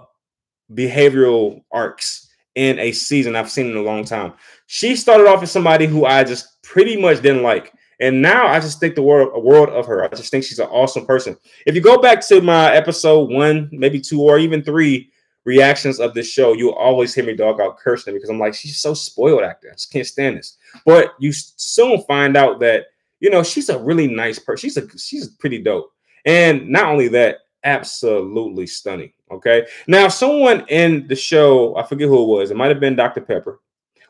behavioral 0.72 1.64
arcs 1.72 2.30
in 2.56 2.78
a 2.80 2.92
season 2.92 3.36
I've 3.36 3.50
seen 3.50 3.72
in 3.72 3.78
a 3.78 3.82
long 3.82 4.06
time. 4.06 4.34
She 4.68 4.96
started 4.96 5.28
off 5.28 5.44
as 5.44 5.52
somebody 5.52 5.88
who 5.88 6.06
I 6.06 6.24
just 6.24 6.62
pretty 6.62 7.00
much 7.00 7.22
didn't 7.22 7.44
like. 7.44 7.74
And 8.00 8.22
now 8.22 8.48
I 8.48 8.60
just 8.60 8.80
think 8.80 8.96
the 8.96 9.02
world 9.02 9.44
world 9.44 9.70
of 9.70 9.86
her. 9.86 10.04
I 10.04 10.10
just 10.10 10.30
think 10.30 10.44
she's 10.44 10.60
an 10.60 10.68
awesome 10.68 11.06
person. 11.06 11.38
If 11.66 11.76
you 11.76 11.82
go 11.82 12.02
back 12.02 12.26
to 12.28 12.42
my 12.42 12.74
episode 12.74 13.30
one, 13.30 13.70
maybe 13.72 14.00
two, 14.00 14.22
or 14.22 14.40
even 14.40 14.64
three 14.64 15.13
reactions 15.46 16.00
of 16.00 16.14
this 16.14 16.28
show, 16.28 16.54
you'll 16.54 16.74
always 16.74 17.14
hear 17.14 17.26
me 17.26 17.36
dog 17.36 17.60
out 17.60 17.78
Kirsten 17.78 18.14
because 18.14 18.30
I'm 18.30 18.40
like, 18.40 18.54
she's 18.54 18.78
so 18.78 18.94
spoiled 18.94 19.44
actor. 19.44 19.70
I 19.70 19.74
just 19.74 19.92
can't 19.92 20.08
stand 20.08 20.38
this. 20.38 20.58
But 20.86 21.14
you 21.20 21.32
soon 21.34 22.02
find 22.04 22.38
out 22.38 22.60
that 22.62 22.88
you 23.20 23.30
know 23.30 23.44
she's 23.44 23.70
a 23.70 23.80
really 23.80 24.08
nice 24.08 24.40
person. 24.40 24.70
She's 24.70 24.78
a 24.78 24.98
she's 24.98 25.30
pretty 25.30 25.62
dope. 25.62 25.92
And 26.26 26.70
not 26.70 26.86
only 26.86 27.10
that, 27.10 27.40
absolutely 27.64 28.68
stunning. 28.68 29.12
Okay. 29.32 29.66
Now, 29.88 30.08
someone 30.08 30.66
in 30.68 31.08
the 31.08 31.16
show, 31.16 31.76
I 31.76 31.84
forget 31.84 32.08
who 32.08 32.24
it 32.24 32.40
was. 32.40 32.52
It 32.52 32.58
might 32.58 32.70
have 32.70 32.80
been 32.80 32.96
Dr. 32.96 33.22
Pepper, 33.22 33.60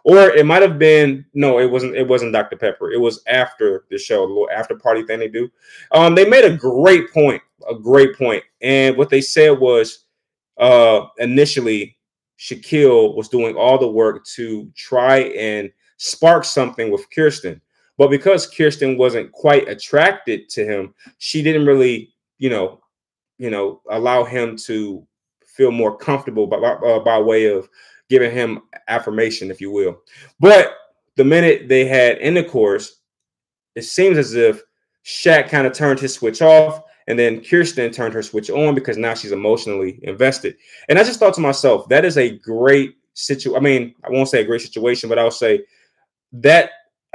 or 0.04 0.32
it 0.32 0.46
might 0.46 0.62
have 0.62 0.78
been 0.78 1.26
no, 1.34 1.60
it 1.60 1.70
wasn't. 1.70 1.96
It 1.96 2.08
wasn't 2.08 2.34
Dr. 2.34 2.58
Pepper. 2.58 2.92
It 2.92 3.00
was 3.00 3.24
after 3.28 3.86
the 3.90 3.98
show, 3.98 4.28
the 4.28 4.34
little 4.34 4.50
after 4.52 4.76
party 4.76 5.04
thing 5.04 5.20
they 5.20 5.30
do. 5.30 5.50
Um, 5.92 6.14
they 6.16 6.28
made 6.28 6.46
a 6.46 6.56
great 6.56 7.12
point, 7.14 7.42
a 7.70 7.76
great 7.76 8.18
point, 8.18 8.44
and 8.62 8.98
what 8.98 9.10
they 9.10 9.22
said 9.22 9.52
was, 9.52 10.03
uh, 10.58 11.08
initially, 11.18 11.98
Shaquille 12.40 13.16
was 13.16 13.30
doing 13.30 13.56
all 13.56 13.78
the 13.78 13.90
work 13.90 14.26
to 14.36 14.72
try 14.76 15.20
and 15.20 15.72
spark 15.98 16.46
something 16.46 16.92
with 16.92 17.10
Kirsten. 17.12 17.62
But 17.98 18.10
because 18.10 18.48
Kirsten 18.48 18.98
wasn't 18.98 19.32
quite 19.32 19.68
attracted 19.70 20.50
to 20.50 20.66
him, 20.66 20.94
she 21.20 21.42
didn't 21.42 21.66
really, 21.66 22.14
you 22.40 22.50
know, 22.50 22.82
you 23.38 23.50
know, 23.50 23.82
allow 23.90 24.24
him 24.24 24.58
to 24.66 25.06
feel 25.46 25.72
more 25.72 25.96
comfortable 25.96 26.48
by, 26.48 26.60
by, 26.60 26.72
uh, 26.72 27.00
by 27.00 27.20
way 27.20 27.46
of 27.46 27.70
giving 28.10 28.32
him 28.32 28.62
affirmation, 28.88 29.52
if 29.52 29.62
you 29.62 29.72
will. 29.72 30.02
But 30.40 30.76
the 31.16 31.24
minute 31.24 31.68
they 31.68 31.86
had 31.86 32.18
intercourse, 32.18 33.02
it 33.76 33.84
seems 33.84 34.18
as 34.18 34.34
if 34.34 34.62
Shaq 35.06 35.50
kind 35.50 35.68
of 35.68 35.74
turned 35.74 36.00
his 36.00 36.14
switch 36.14 36.42
off, 36.42 36.82
and 37.08 37.18
then 37.20 37.44
Kirsten 37.44 37.92
turned 37.92 38.14
her 38.14 38.24
switch 38.24 38.50
on 38.50 38.76
because 38.76 38.98
now 38.98 39.14
she's 39.14 39.32
emotionally 39.32 40.00
invested. 40.04 40.56
And 40.90 40.98
I 40.98 41.04
just 41.04 41.20
thought 41.20 41.34
to 41.36 41.42
myself, 41.42 41.88
that 41.90 42.06
is 42.06 42.18
a 42.18 42.38
great 42.38 42.96
situation. 43.14 43.58
I 43.58 43.60
mean, 43.60 43.96
I 44.04 44.10
won't 44.10 44.30
say 44.30 44.42
a 44.42 44.46
great 44.46 44.62
situation, 44.62 45.10
but 45.10 45.20
I'll 45.20 45.32
say 45.32 45.64
that 46.34 46.72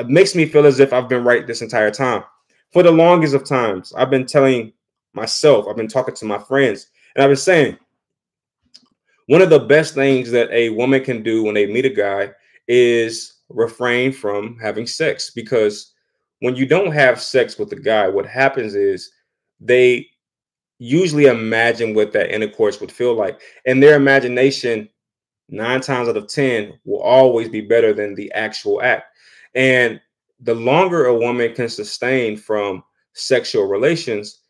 makes 0.07 0.35
me 0.35 0.46
feel 0.46 0.66
as 0.66 0.81
if 0.81 0.92
I've 0.92 1.09
been 1.09 1.24
right 1.24 1.46
this 1.46 1.62
entire 1.62 1.90
time. 1.90 2.22
For 2.72 2.83
the 2.83 2.90
longest 2.90 3.35
of 3.35 3.44
times, 3.44 3.92
I've 3.96 4.11
been 4.11 4.27
telling 4.27 4.72
myself, 5.14 5.66
I've 5.68 5.77
been 5.77 5.88
talking 5.88 6.14
to 6.16 6.24
my 6.27 6.38
friends, 6.38 6.88
and 7.14 7.22
I've 7.22 7.31
been 7.31 7.37
saying 7.37 7.79
one 9.27 9.42
of 9.42 9.51
the 9.51 9.59
best 9.59 9.94
things 9.94 10.31
that 10.31 10.51
a 10.51 10.70
woman 10.70 11.05
can 11.05 11.22
do 11.22 11.42
when 11.42 11.55
they 11.55 11.66
meet 11.66 11.85
a 11.85 11.90
guy 11.90 12.31
is 12.66 13.40
refrain 13.48 14.12
from 14.12 14.59
having 14.59 14.87
sex 14.87 15.31
because 15.31 15.92
when 16.40 16.55
you 16.55 16.66
don't 16.66 16.92
have 16.92 17.20
sex 17.20 17.59
with 17.59 17.72
a 17.72 17.77
guy, 17.77 18.09
what 18.09 18.27
happens 18.27 18.74
is 18.74 19.11
they 19.61 20.09
usually 20.79 21.27
imagine 21.27 21.94
what 21.94 22.12
that 22.12 22.35
intercourse 22.35 22.81
would 22.81 22.92
feel 22.92 23.14
like. 23.14 23.40
And 23.66 23.83
their 23.83 23.97
imagination, 23.97 24.88
nine 25.49 25.81
times 25.81 26.09
out 26.09 26.16
of 26.16 26.29
10, 26.29 26.79
will 26.85 27.01
always 27.01 27.49
be 27.49 27.61
better 27.61 27.92
than 27.92 28.14
the 28.14 28.31
actual 28.33 28.81
act. 28.83 29.05
And 29.55 30.01
the 30.40 30.55
longer 30.55 31.07
a 31.07 31.16
woman 31.16 31.55
can 31.55 31.68
sustain 31.68 32.37
from 32.37 32.85
sexual 33.12 33.66
relations, 33.66 34.42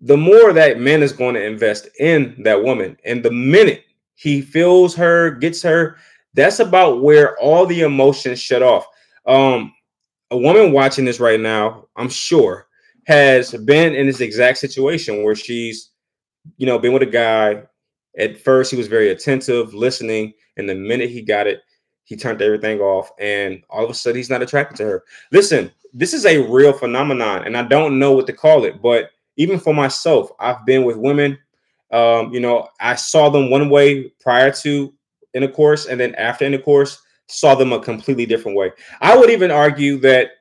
the 0.00 0.16
more 0.16 0.52
that 0.52 0.80
man 0.80 1.02
is 1.02 1.12
going 1.12 1.34
to 1.34 1.44
invest 1.44 1.88
in 2.00 2.34
that 2.42 2.62
woman. 2.62 2.96
And 3.04 3.22
the 3.22 3.30
minute 3.30 3.84
he 4.14 4.40
feels 4.40 4.94
her, 4.96 5.30
gets 5.30 5.62
her, 5.62 5.96
that's 6.34 6.60
about 6.60 7.02
where 7.02 7.36
all 7.38 7.66
the 7.66 7.82
emotions 7.82 8.40
shut 8.40 8.62
off. 8.62 8.86
Um, 9.26 9.72
a 10.30 10.36
woman 10.36 10.72
watching 10.72 11.04
this 11.04 11.20
right 11.20 11.40
now, 11.40 11.86
I'm 11.96 12.08
sure, 12.08 12.67
has 13.08 13.52
been 13.64 13.94
in 13.94 14.06
this 14.06 14.20
exact 14.20 14.58
situation 14.58 15.24
where 15.24 15.34
she's, 15.34 15.90
you 16.58 16.66
know, 16.66 16.78
been 16.78 16.92
with 16.92 17.02
a 17.02 17.06
guy. 17.06 17.62
At 18.18 18.38
first, 18.38 18.70
he 18.70 18.76
was 18.76 18.86
very 18.86 19.08
attentive, 19.08 19.72
listening, 19.72 20.34
and 20.58 20.68
the 20.68 20.74
minute 20.74 21.08
he 21.08 21.22
got 21.22 21.46
it, 21.46 21.62
he 22.04 22.16
turned 22.16 22.42
everything 22.42 22.80
off, 22.80 23.10
and 23.18 23.62
all 23.70 23.84
of 23.84 23.90
a 23.90 23.94
sudden, 23.94 24.16
he's 24.16 24.30
not 24.30 24.42
attracted 24.42 24.76
to 24.76 24.84
her. 24.84 25.04
Listen, 25.32 25.70
this 25.94 26.12
is 26.12 26.26
a 26.26 26.46
real 26.50 26.72
phenomenon, 26.72 27.44
and 27.46 27.56
I 27.56 27.62
don't 27.62 27.98
know 27.98 28.12
what 28.12 28.26
to 28.26 28.32
call 28.32 28.64
it, 28.64 28.82
but 28.82 29.10
even 29.36 29.58
for 29.58 29.72
myself, 29.72 30.30
I've 30.38 30.66
been 30.66 30.84
with 30.84 30.96
women. 30.96 31.38
Um, 31.90 32.32
you 32.32 32.40
know, 32.40 32.68
I 32.80 32.94
saw 32.94 33.30
them 33.30 33.50
one 33.50 33.70
way 33.70 34.12
prior 34.20 34.52
to 34.52 34.92
intercourse, 35.32 35.86
and 35.86 35.98
then 35.98 36.14
after 36.16 36.44
intercourse, 36.44 37.00
saw 37.28 37.54
them 37.54 37.72
a 37.72 37.80
completely 37.80 38.26
different 38.26 38.56
way. 38.56 38.72
I 39.00 39.16
would 39.16 39.30
even 39.30 39.50
argue 39.50 39.98
that 39.98 40.32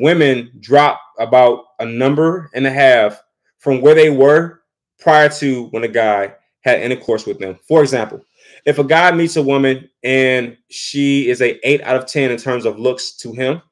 women 0.00 0.50
drop 0.60 1.00
about 1.18 1.64
a 1.78 1.86
number 1.86 2.50
and 2.54 2.66
a 2.66 2.70
half 2.70 3.22
from 3.58 3.80
where 3.80 3.94
they 3.94 4.10
were 4.10 4.62
prior 4.98 5.28
to 5.28 5.66
when 5.66 5.84
a 5.84 5.88
guy 5.88 6.34
had 6.60 6.80
intercourse 6.80 7.26
with 7.26 7.38
them. 7.38 7.58
For 7.66 7.82
example, 7.82 8.24
if 8.64 8.78
a 8.78 8.84
guy 8.84 9.12
meets 9.12 9.36
a 9.36 9.42
woman 9.42 9.88
and 10.02 10.56
she 10.68 11.28
is 11.28 11.40
a 11.40 11.68
8 11.68 11.80
out 11.82 11.96
of 11.96 12.06
10 12.06 12.30
in 12.30 12.36
terms 12.36 12.64
of 12.64 12.78
looks 12.78 13.16
to 13.18 13.32
him, 13.32 13.62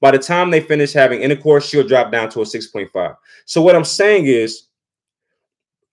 by 0.00 0.10
the 0.10 0.18
time 0.18 0.50
they 0.50 0.60
finish 0.60 0.92
having 0.92 1.22
intercourse, 1.22 1.66
she'll 1.66 1.86
drop 1.86 2.12
down 2.12 2.28
to 2.30 2.42
a 2.42 2.44
6.5. 2.44 3.16
So 3.46 3.62
what 3.62 3.74
I'm 3.74 3.84
saying 3.84 4.26
is, 4.26 4.64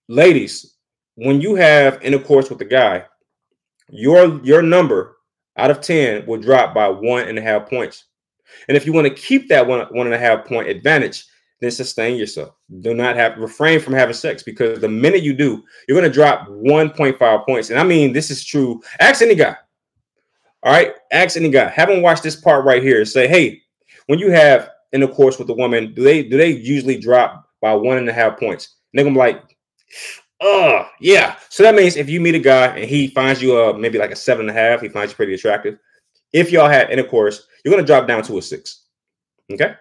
ladies, 0.08 0.74
when 1.14 1.40
you 1.40 1.54
have 1.54 2.02
intercourse 2.02 2.50
with 2.50 2.60
a 2.60 2.66
guy, 2.66 3.06
your 3.88 4.40
your 4.44 4.62
number 4.62 5.16
out 5.56 5.70
of 5.70 5.80
10 5.80 6.26
will 6.26 6.40
drop 6.40 6.74
by 6.74 6.88
one 6.88 7.28
and 7.28 7.38
a 7.38 7.42
half 7.42 7.68
points. 7.68 8.04
And 8.68 8.76
if 8.76 8.86
you 8.86 8.92
want 8.92 9.06
to 9.06 9.14
keep 9.14 9.48
that 9.48 9.66
one, 9.66 9.86
one 9.90 10.06
and 10.06 10.14
a 10.14 10.18
half 10.18 10.46
point 10.46 10.68
advantage, 10.68 11.24
then 11.60 11.70
sustain 11.70 12.16
yourself. 12.16 12.54
Do 12.80 12.92
not 12.92 13.16
have 13.16 13.38
refrain 13.38 13.80
from 13.80 13.94
having 13.94 14.14
sex 14.14 14.42
because 14.42 14.80
the 14.80 14.88
minute 14.88 15.22
you 15.22 15.32
do, 15.32 15.62
you're 15.86 15.98
going 15.98 16.10
to 16.10 16.14
drop 16.14 16.48
1.5 16.48 17.46
points. 17.46 17.70
And 17.70 17.78
I 17.78 17.84
mean, 17.84 18.12
this 18.12 18.30
is 18.30 18.44
true. 18.44 18.82
Ask 18.98 19.22
any 19.22 19.36
guy. 19.36 19.56
All 20.64 20.72
right. 20.72 20.94
Ask 21.12 21.36
any 21.36 21.50
guy. 21.50 21.68
Haven't 21.68 22.02
watched 22.02 22.22
this 22.22 22.36
part 22.36 22.64
right 22.64 22.82
here. 22.82 23.04
Say, 23.04 23.28
hey, 23.28 23.62
when 24.06 24.18
you 24.18 24.30
have 24.30 24.70
intercourse 24.92 25.38
with 25.38 25.48
a 25.50 25.54
woman, 25.54 25.94
do 25.94 26.02
they 26.02 26.22
do 26.22 26.36
they 26.36 26.50
usually 26.50 26.98
drop 26.98 27.48
by 27.60 27.74
one 27.74 27.98
and 27.98 28.08
a 28.08 28.12
half 28.12 28.38
points? 28.38 28.76
And 28.92 28.98
they're 28.98 29.04
gonna 29.04 29.14
be 29.14 29.18
like, 29.18 29.56
oh 30.40 30.86
yeah. 31.00 31.36
So 31.48 31.62
that 31.62 31.74
means 31.74 31.96
if 31.96 32.08
you 32.08 32.20
meet 32.20 32.34
a 32.34 32.40
guy 32.40 32.66
and 32.76 32.88
he 32.88 33.08
finds 33.08 33.42
you 33.42 33.58
uh 33.58 33.72
maybe 33.72 33.98
like 33.98 34.10
a 34.10 34.16
seven 34.16 34.48
and 34.48 34.56
a 34.56 34.60
half, 34.60 34.80
he 34.80 34.88
finds 34.88 35.12
you 35.12 35.16
pretty 35.16 35.34
attractive. 35.34 35.78
If 36.32 36.50
y'all 36.50 36.68
had 36.68 36.90
intercourse, 36.90 37.46
you're 37.64 37.74
gonna 37.74 37.86
drop 37.86 38.06
down 38.06 38.22
to 38.24 38.38
a 38.38 38.42
six. 38.42 38.86
Okay, 39.50 39.74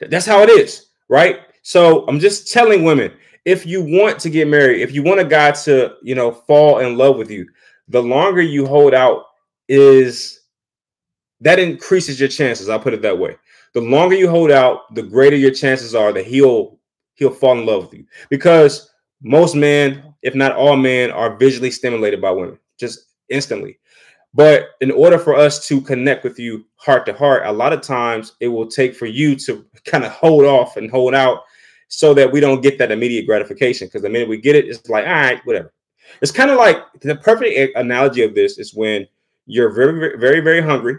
that's 0.00 0.26
how 0.26 0.42
it 0.42 0.50
is, 0.50 0.86
right? 1.08 1.40
So 1.62 2.06
I'm 2.06 2.18
just 2.18 2.52
telling 2.52 2.84
women 2.84 3.12
if 3.44 3.64
you 3.64 3.82
want 3.82 4.18
to 4.20 4.30
get 4.30 4.46
married, 4.46 4.82
if 4.82 4.92
you 4.92 5.02
want 5.02 5.20
a 5.20 5.24
guy 5.24 5.52
to, 5.52 5.94
you 6.02 6.14
know, 6.14 6.30
fall 6.30 6.80
in 6.80 6.98
love 6.98 7.16
with 7.16 7.30
you, 7.30 7.48
the 7.88 8.02
longer 8.02 8.42
you 8.42 8.66
hold 8.66 8.92
out 8.92 9.24
is 9.68 10.40
that 11.40 11.58
increases 11.58 12.20
your 12.20 12.28
chances. 12.28 12.68
I'll 12.68 12.78
put 12.78 12.92
it 12.92 13.00
that 13.02 13.18
way. 13.18 13.36
The 13.72 13.80
longer 13.80 14.14
you 14.14 14.28
hold 14.28 14.50
out, 14.50 14.94
the 14.94 15.02
greater 15.02 15.36
your 15.36 15.50
chances 15.50 15.94
are 15.94 16.12
that 16.12 16.26
he'll 16.26 16.78
he'll 17.14 17.30
fall 17.30 17.58
in 17.58 17.64
love 17.64 17.84
with 17.84 17.94
you. 17.94 18.04
Because 18.28 18.90
most 19.22 19.54
men, 19.54 20.14
if 20.22 20.34
not 20.34 20.52
all 20.52 20.76
men, 20.76 21.10
are 21.10 21.36
visually 21.36 21.70
stimulated 21.70 22.20
by 22.20 22.30
women 22.30 22.58
just 22.78 23.14
instantly. 23.30 23.78
But 24.34 24.70
in 24.80 24.90
order 24.90 25.18
for 25.18 25.34
us 25.34 25.66
to 25.68 25.80
connect 25.80 26.22
with 26.22 26.38
you 26.38 26.64
heart 26.76 27.06
to 27.06 27.12
heart, 27.12 27.46
a 27.46 27.52
lot 27.52 27.72
of 27.72 27.80
times 27.80 28.34
it 28.40 28.48
will 28.48 28.68
take 28.68 28.94
for 28.94 29.06
you 29.06 29.34
to 29.36 29.64
kind 29.84 30.04
of 30.04 30.12
hold 30.12 30.44
off 30.44 30.76
and 30.76 30.90
hold 30.90 31.14
out 31.14 31.44
so 31.88 32.12
that 32.14 32.30
we 32.30 32.40
don't 32.40 32.60
get 32.60 32.78
that 32.78 32.92
immediate 32.92 33.26
gratification. 33.26 33.88
Because 33.88 34.02
the 34.02 34.10
minute 34.10 34.28
we 34.28 34.36
get 34.36 34.54
it, 34.54 34.66
it's 34.66 34.86
like, 34.88 35.06
all 35.06 35.12
right, 35.12 35.40
whatever. 35.44 35.72
It's 36.20 36.32
kind 36.32 36.50
of 36.50 36.56
like 36.56 36.78
the 37.00 37.16
perfect 37.16 37.76
analogy 37.76 38.22
of 38.22 38.34
this 38.34 38.58
is 38.58 38.74
when 38.74 39.06
you're 39.46 39.72
very, 39.72 40.18
very, 40.18 40.40
very 40.40 40.60
hungry 40.60 40.96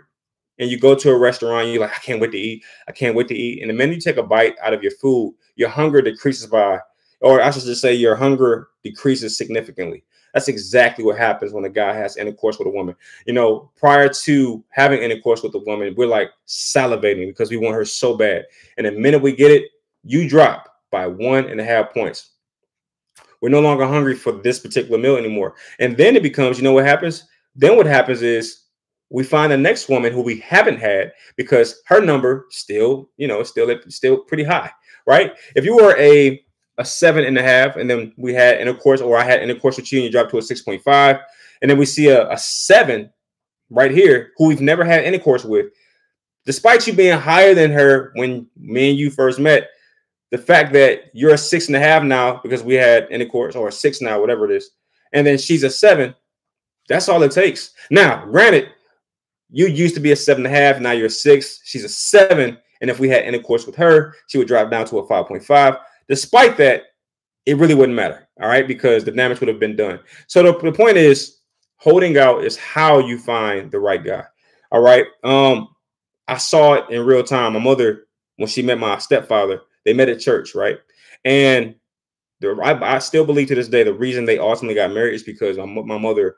and 0.57 0.69
you 0.69 0.79
go 0.79 0.95
to 0.95 1.11
a 1.11 1.17
restaurant, 1.17 1.69
you're 1.69 1.81
like, 1.81 1.95
I 1.95 1.99
can't 1.99 2.19
wait 2.19 2.31
to 2.31 2.37
eat. 2.37 2.63
I 2.87 2.91
can't 2.91 3.15
wait 3.15 3.27
to 3.29 3.35
eat. 3.35 3.61
And 3.61 3.69
the 3.69 3.73
minute 3.73 3.95
you 3.95 4.01
take 4.01 4.17
a 4.17 4.23
bite 4.23 4.55
out 4.61 4.73
of 4.73 4.83
your 4.83 4.91
food, 4.93 5.35
your 5.55 5.69
hunger 5.69 6.01
decreases 6.01 6.47
by, 6.47 6.79
or 7.21 7.41
I 7.41 7.51
should 7.51 7.63
just 7.63 7.81
say, 7.81 7.93
your 7.93 8.15
hunger 8.15 8.67
decreases 8.83 9.37
significantly. 9.37 10.03
That's 10.33 10.47
exactly 10.47 11.03
what 11.03 11.17
happens 11.17 11.53
when 11.53 11.65
a 11.65 11.69
guy 11.69 11.93
has 11.93 12.17
intercourse 12.17 12.59
with 12.59 12.67
a 12.67 12.71
woman. 12.71 12.95
You 13.25 13.33
know, 13.33 13.71
prior 13.75 14.09
to 14.09 14.63
having 14.69 15.01
intercourse 15.01 15.43
with 15.43 15.55
a 15.55 15.59
woman, 15.59 15.95
we're 15.97 16.07
like 16.07 16.31
salivating 16.47 17.27
because 17.27 17.49
we 17.49 17.57
want 17.57 17.75
her 17.75 17.85
so 17.85 18.15
bad. 18.15 18.45
And 18.77 18.85
the 18.85 18.91
minute 18.91 19.21
we 19.21 19.35
get 19.35 19.51
it, 19.51 19.69
you 20.03 20.29
drop 20.29 20.67
by 20.91 21.07
one 21.07 21.45
and 21.49 21.59
a 21.59 21.63
half 21.63 21.93
points. 21.93 22.31
We're 23.41 23.49
no 23.49 23.61
longer 23.61 23.87
hungry 23.87 24.15
for 24.15 24.33
this 24.33 24.59
particular 24.59 24.97
meal 24.97 25.15
anymore. 25.15 25.55
And 25.79 25.95
then 25.95 26.15
it 26.15 26.23
becomes, 26.23 26.57
you 26.57 26.63
know 26.63 26.73
what 26.73 26.85
happens? 26.85 27.25
Then 27.55 27.77
what 27.77 27.85
happens 27.85 28.21
is 28.21 28.63
we 29.09 29.23
find 29.23 29.51
the 29.51 29.57
next 29.57 29.89
woman 29.89 30.13
who 30.13 30.21
we 30.21 30.39
haven't 30.39 30.79
had 30.79 31.13
because 31.35 31.81
her 31.85 32.01
number 32.01 32.45
still, 32.49 33.09
you 33.17 33.27
know, 33.27 33.43
still 33.43 33.73
still 33.87 34.19
pretty 34.19 34.43
high, 34.43 34.71
right? 35.07 35.33
If 35.55 35.65
you 35.65 35.75
were 35.75 35.97
a 35.97 36.43
a 36.79 36.85
seven 36.85 37.25
and 37.25 37.37
a 37.37 37.43
half, 37.43 37.75
and 37.75 37.89
then 37.89 38.13
we 38.17 38.33
had 38.33 38.59
intercourse, 38.59 39.01
or 39.01 39.17
I 39.17 39.23
had 39.23 39.43
intercourse 39.43 39.77
with 39.77 39.91
you, 39.91 39.99
and 39.99 40.05
you 40.05 40.11
dropped 40.11 40.31
to 40.31 40.37
a 40.37 40.41
six 40.41 40.61
point 40.61 40.81
five, 40.81 41.17
and 41.61 41.69
then 41.69 41.77
we 41.77 41.85
see 41.85 42.07
a, 42.07 42.29
a 42.31 42.37
seven 42.37 43.11
right 43.69 43.91
here 43.91 44.31
who 44.37 44.47
we've 44.47 44.61
never 44.61 44.83
had 44.83 45.03
intercourse 45.03 45.43
with, 45.43 45.67
despite 46.45 46.87
you 46.87 46.93
being 46.93 47.19
higher 47.19 47.53
than 47.53 47.69
her 47.69 48.11
when 48.15 48.47
me 48.57 48.91
and 48.91 48.99
you 48.99 49.11
first 49.11 49.39
met. 49.39 49.69
The 50.31 50.37
fact 50.37 50.73
that 50.73 51.09
you're 51.13 51.33
a 51.33 51.37
six 51.37 51.67
and 51.67 51.75
a 51.75 51.79
half 51.79 52.03
now 52.03 52.39
because 52.43 52.63
we 52.63 52.75
had 52.75 53.07
intercourse, 53.11 53.55
or 53.55 53.67
a 53.67 53.71
six 53.71 53.99
now, 53.99 54.21
whatever 54.21 54.45
it 54.45 54.55
is, 54.55 54.71
and 55.11 55.27
then 55.27 55.37
she's 55.37 55.63
a 55.63 55.69
seven. 55.69 56.15
That's 56.87 57.09
all 57.09 57.21
it 57.23 57.31
takes. 57.31 57.71
Now, 57.91 58.25
granted, 58.25 58.69
you 59.51 59.67
used 59.67 59.95
to 59.95 60.01
be 60.01 60.11
a 60.11 60.15
seven 60.15 60.45
and 60.45 60.55
a 60.55 60.57
half, 60.57 60.79
now 60.79 60.91
you're 60.91 61.07
a 61.07 61.09
six. 61.09 61.61
She's 61.63 61.83
a 61.83 61.89
seven. 61.89 62.57
And 62.81 62.89
if 62.89 62.99
we 62.99 63.09
had 63.09 63.25
intercourse 63.25 63.65
with 63.65 63.75
her, 63.75 64.15
she 64.27 64.37
would 64.37 64.47
drop 64.47 64.71
down 64.71 64.85
to 64.85 64.99
a 64.99 65.07
5.5. 65.07 65.79
Despite 66.09 66.57
that, 66.57 66.83
it 67.45 67.57
really 67.57 67.75
wouldn't 67.75 67.95
matter. 67.95 68.27
All 68.41 68.49
right, 68.49 68.67
because 68.67 69.05
the 69.05 69.11
damage 69.11 69.39
would 69.39 69.49
have 69.49 69.59
been 69.59 69.75
done. 69.75 69.99
So 70.27 70.43
the, 70.43 70.57
the 70.59 70.71
point 70.71 70.97
is, 70.97 71.37
holding 71.77 72.17
out 72.17 72.43
is 72.43 72.57
how 72.57 72.99
you 72.99 73.17
find 73.17 73.71
the 73.71 73.79
right 73.79 74.03
guy. 74.03 74.23
All 74.71 74.81
right. 74.81 75.05
Um, 75.23 75.69
I 76.27 76.37
saw 76.37 76.73
it 76.73 76.89
in 76.89 77.05
real 77.05 77.23
time. 77.23 77.53
My 77.53 77.59
mother, 77.59 78.07
when 78.35 78.47
she 78.47 78.61
met 78.61 78.77
my 78.77 78.97
stepfather, 78.97 79.61
they 79.85 79.93
met 79.93 80.09
at 80.09 80.19
church, 80.19 80.53
right? 80.53 80.77
And 81.25 81.75
the, 82.41 82.51
I, 82.63 82.95
I 82.95 82.99
still 82.99 83.25
believe 83.25 83.47
to 83.47 83.55
this 83.55 83.67
day 83.67 83.83
the 83.83 83.93
reason 83.93 84.25
they 84.25 84.37
ultimately 84.37 84.75
got 84.75 84.93
married 84.93 85.15
is 85.15 85.23
because 85.23 85.57
my, 85.57 85.65
my 85.65 85.97
mother 85.97 86.35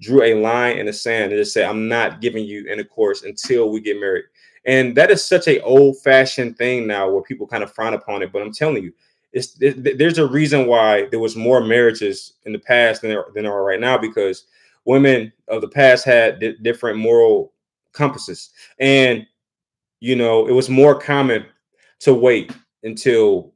drew 0.00 0.22
a 0.22 0.40
line 0.40 0.78
in 0.78 0.86
the 0.86 0.92
sand 0.92 1.32
and 1.32 1.40
just 1.40 1.52
said, 1.52 1.68
I'm 1.68 1.88
not 1.88 2.20
giving 2.20 2.44
you 2.44 2.66
intercourse 2.68 3.22
until 3.22 3.70
we 3.70 3.80
get 3.80 4.00
married. 4.00 4.24
And 4.66 4.96
that 4.96 5.10
is 5.10 5.24
such 5.24 5.46
a 5.46 5.60
old 5.62 6.00
fashioned 6.02 6.56
thing 6.56 6.86
now 6.86 7.10
where 7.10 7.22
people 7.22 7.46
kind 7.46 7.62
of 7.62 7.72
frown 7.74 7.94
upon 7.94 8.22
it. 8.22 8.32
But 8.32 8.42
I'm 8.42 8.52
telling 8.52 8.82
you, 8.82 8.92
it's 9.34 9.56
there's 9.58 10.18
a 10.18 10.26
reason 10.26 10.66
why 10.66 11.06
there 11.10 11.20
was 11.20 11.36
more 11.36 11.60
marriages 11.60 12.34
in 12.44 12.52
the 12.52 12.58
past 12.58 13.02
than 13.02 13.10
there, 13.10 13.26
than 13.34 13.44
there 13.44 13.52
are 13.52 13.64
right 13.64 13.80
now 13.80 13.98
because 13.98 14.46
women 14.84 15.32
of 15.48 15.60
the 15.60 15.68
past 15.68 16.04
had 16.04 16.40
di- 16.40 16.56
different 16.62 16.98
moral 16.98 17.52
compasses. 17.92 18.50
And, 18.78 19.26
you 20.00 20.16
know, 20.16 20.46
it 20.46 20.52
was 20.52 20.70
more 20.70 20.98
common 20.98 21.44
to 22.00 22.14
wait 22.14 22.52
until 22.82 23.52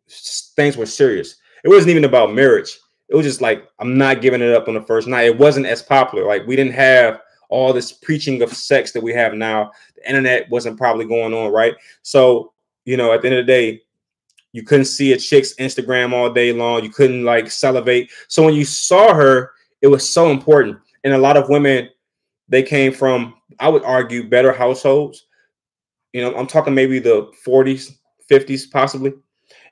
things 0.56 0.76
were 0.76 0.86
serious. 0.86 1.36
It 1.64 1.68
wasn't 1.68 1.90
even 1.90 2.04
about 2.04 2.34
marriage 2.34 2.78
it 3.08 3.16
was 3.16 3.26
just 3.26 3.40
like 3.40 3.68
I'm 3.78 3.96
not 3.96 4.20
giving 4.20 4.42
it 4.42 4.54
up 4.54 4.68
on 4.68 4.74
the 4.74 4.82
first 4.82 5.08
night. 5.08 5.26
It 5.26 5.38
wasn't 5.38 5.66
as 5.66 5.82
popular. 5.82 6.26
Like 6.26 6.46
we 6.46 6.56
didn't 6.56 6.74
have 6.74 7.20
all 7.48 7.72
this 7.72 7.92
preaching 7.92 8.42
of 8.42 8.52
sex 8.52 8.92
that 8.92 9.02
we 9.02 9.12
have 9.14 9.34
now. 9.34 9.72
The 9.96 10.08
internet 10.08 10.48
wasn't 10.50 10.78
probably 10.78 11.06
going 11.06 11.32
on, 11.32 11.50
right? 11.50 11.74
So, 12.02 12.52
you 12.84 12.96
know, 12.96 13.12
at 13.12 13.22
the 13.22 13.28
end 13.28 13.38
of 13.38 13.46
the 13.46 13.52
day, 13.52 13.82
you 14.52 14.62
couldn't 14.62 14.86
see 14.86 15.12
a 15.12 15.18
chick's 15.18 15.54
Instagram 15.54 16.12
all 16.12 16.32
day 16.32 16.52
long. 16.52 16.82
You 16.82 16.90
couldn't 16.90 17.24
like 17.24 17.50
salivate. 17.50 18.10
So 18.28 18.42
when 18.42 18.54
you 18.54 18.64
saw 18.64 19.14
her, 19.14 19.52
it 19.82 19.88
was 19.88 20.08
so 20.08 20.30
important. 20.30 20.78
And 21.04 21.14
a 21.14 21.18
lot 21.18 21.36
of 21.36 21.48
women, 21.48 21.88
they 22.48 22.62
came 22.62 22.92
from, 22.92 23.34
I 23.60 23.68
would 23.68 23.84
argue, 23.84 24.28
better 24.28 24.52
households. 24.52 25.26
you 26.12 26.22
know, 26.22 26.34
I'm 26.34 26.46
talking 26.46 26.74
maybe 26.74 26.98
the 26.98 27.30
40s, 27.46 27.92
50s, 28.30 28.70
possibly. 28.70 29.12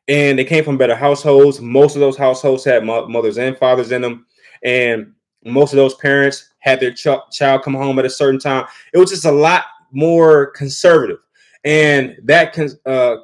And 0.08 0.38
they 0.38 0.44
came 0.44 0.62
from 0.62 0.76
better 0.78 0.94
households. 0.94 1.60
Most 1.60 1.96
of 1.96 2.00
those 2.00 2.16
households 2.16 2.64
had 2.64 2.84
mo- 2.84 3.08
mothers 3.08 3.38
and 3.38 3.56
fathers 3.58 3.90
in 3.92 4.02
them. 4.02 4.26
And 4.62 5.12
most 5.44 5.72
of 5.72 5.78
those 5.78 5.94
parents 5.94 6.50
had 6.58 6.80
their 6.80 6.92
ch- 6.92 7.32
child 7.32 7.62
come 7.62 7.74
home 7.74 7.98
at 7.98 8.04
a 8.04 8.10
certain 8.10 8.38
time. 8.38 8.66
It 8.92 8.98
was 8.98 9.10
just 9.10 9.24
a 9.24 9.32
lot 9.32 9.64
more 9.90 10.46
conservative. 10.52 11.18
And 11.64 12.16
that 12.24 12.52
can, 12.52 12.70
uh, 12.84 13.16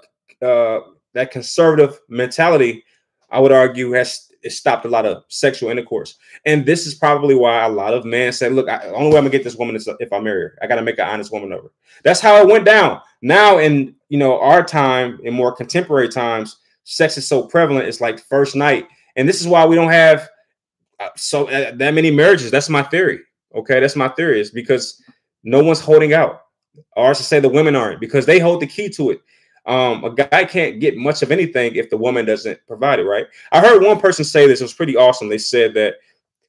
uh, 0.42 0.80
that 1.14 1.30
conservative 1.30 2.00
mentality, 2.08 2.84
I 3.30 3.40
would 3.40 3.52
argue, 3.52 3.92
has 3.92 4.28
stopped 4.48 4.84
a 4.84 4.88
lot 4.88 5.06
of 5.06 5.24
sexual 5.28 5.70
intercourse. 5.70 6.16
And 6.46 6.66
this 6.66 6.86
is 6.86 6.94
probably 6.94 7.34
why 7.34 7.64
a 7.64 7.68
lot 7.68 7.94
of 7.94 8.04
men 8.04 8.32
say, 8.32 8.48
"Look, 8.48 8.68
I, 8.68 8.86
the 8.86 8.94
only 8.94 9.10
way 9.10 9.18
I'm 9.18 9.24
gonna 9.24 9.30
get 9.30 9.44
this 9.44 9.56
woman 9.56 9.76
is 9.76 9.88
if 10.00 10.12
I 10.12 10.18
marry 10.20 10.42
her. 10.42 10.58
I 10.62 10.66
got 10.66 10.76
to 10.76 10.82
make 10.82 10.98
an 10.98 11.08
honest 11.08 11.32
woman 11.32 11.52
of 11.52 11.62
her." 11.62 11.70
That's 12.02 12.20
how 12.20 12.40
it 12.40 12.48
went 12.48 12.64
down. 12.64 13.00
Now, 13.20 13.58
in 13.58 13.94
you 14.08 14.18
know 14.18 14.40
our 14.40 14.64
time, 14.64 15.20
in 15.22 15.34
more 15.34 15.52
contemporary 15.52 16.08
times, 16.08 16.58
sex 16.84 17.16
is 17.16 17.26
so 17.26 17.44
prevalent. 17.44 17.86
It's 17.86 18.00
like 18.00 18.20
first 18.20 18.56
night, 18.56 18.88
and 19.16 19.28
this 19.28 19.40
is 19.40 19.46
why 19.46 19.64
we 19.64 19.76
don't 19.76 19.92
have 19.92 20.28
uh, 20.98 21.08
so 21.16 21.48
uh, 21.48 21.72
that 21.76 21.94
many 21.94 22.10
marriages. 22.10 22.50
That's 22.50 22.68
my 22.68 22.82
theory. 22.82 23.20
Okay, 23.54 23.80
that's 23.80 23.96
my 23.96 24.08
theory. 24.08 24.40
Is 24.40 24.50
because 24.50 25.02
no 25.44 25.62
one's 25.62 25.80
holding 25.80 26.14
out, 26.14 26.42
I 26.96 27.12
should 27.12 27.26
say 27.26 27.40
the 27.40 27.48
women 27.48 27.76
aren't, 27.76 28.00
because 28.00 28.26
they 28.26 28.38
hold 28.38 28.60
the 28.60 28.66
key 28.66 28.88
to 28.90 29.10
it. 29.10 29.20
Um, 29.64 30.04
a 30.04 30.12
guy 30.12 30.44
can't 30.44 30.80
get 30.80 30.96
much 30.96 31.22
of 31.22 31.30
anything 31.30 31.76
if 31.76 31.88
the 31.88 31.96
woman 31.96 32.24
doesn't 32.26 32.58
provide 32.66 32.98
it, 32.98 33.04
right? 33.04 33.26
I 33.52 33.60
heard 33.60 33.82
one 33.82 34.00
person 34.00 34.24
say 34.24 34.46
this, 34.46 34.60
it 34.60 34.64
was 34.64 34.74
pretty 34.74 34.96
awesome. 34.96 35.28
They 35.28 35.38
said 35.38 35.74
that 35.74 35.96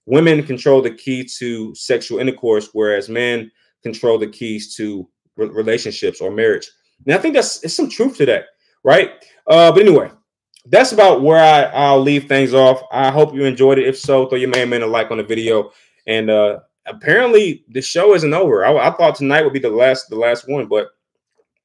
women 0.06 0.44
control 0.44 0.82
the 0.82 0.92
key 0.92 1.24
to 1.38 1.76
sexual 1.76 2.20
intercourse, 2.20 2.70
whereas 2.74 3.10
men 3.10 3.52
control 3.84 4.18
the 4.18 4.28
keys 4.28 4.76
to 4.76 5.08
re- 5.36 5.48
relationships 5.48 6.22
or 6.22 6.32
marriage. 6.32 6.70
And 7.06 7.14
I 7.14 7.18
think 7.20 7.36
that's 7.36 7.64
it's 7.64 7.74
some 7.74 7.90
truth 7.90 8.18
to 8.18 8.26
that, 8.26 8.46
right? 8.84 9.12
Uh, 9.48 9.72
but 9.72 9.82
anyway, 9.82 10.10
that's 10.68 10.92
about 10.94 11.22
where 11.22 11.40
I, 11.40 11.64
I'll 11.74 12.02
leave 12.02 12.28
things 12.28 12.54
off. 12.54 12.82
I 12.92 13.12
hope 13.12 13.36
you 13.36 13.44
enjoyed 13.46 13.78
it. 13.78 13.88
If 13.88 13.98
so, 13.98 14.28
throw 14.28 14.38
your 14.38 14.50
man 14.50 14.70
man 14.70 14.82
a 14.82 14.88
like 14.88 15.12
on 15.12 15.18
the 15.18 15.24
video. 15.24 15.72
And 16.08 16.30
uh 16.30 16.60
apparently 16.86 17.64
the 17.70 17.82
show 17.82 18.14
isn't 18.14 18.34
over. 18.34 18.66
I, 18.66 18.88
I 18.88 18.92
thought 18.92 19.16
tonight 19.16 19.44
would 19.44 19.54
be 19.54 19.60
the 19.60 19.70
last 19.70 20.10
the 20.10 20.16
last 20.16 20.48
one, 20.48 20.68
but 20.68 20.90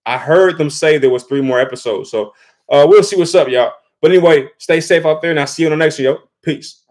I 0.09 0.17
heard 0.17 0.57
them 0.57 0.71
say 0.71 0.97
there 0.97 1.11
was 1.11 1.25
three 1.25 1.43
more 1.43 1.61
episodes. 1.61 2.11
So 2.11 2.33
uh, 2.71 2.87
we'll 2.89 3.03
see 3.03 3.17
what's 3.17 3.35
up, 3.35 3.49
y'all. 3.49 3.73
But 4.01 4.11
anyway, 4.11 4.49
stay 4.57 4.81
safe 4.81 5.05
out 5.05 5.21
there, 5.21 5.33
and 5.33 5.41
I'll 5.41 5.47
see 5.47 5.65
you 5.65 5.69
on 5.69 5.79
the 5.79 5.85
next 5.85 5.97
video. 5.97 6.23
Peace. 6.43 6.85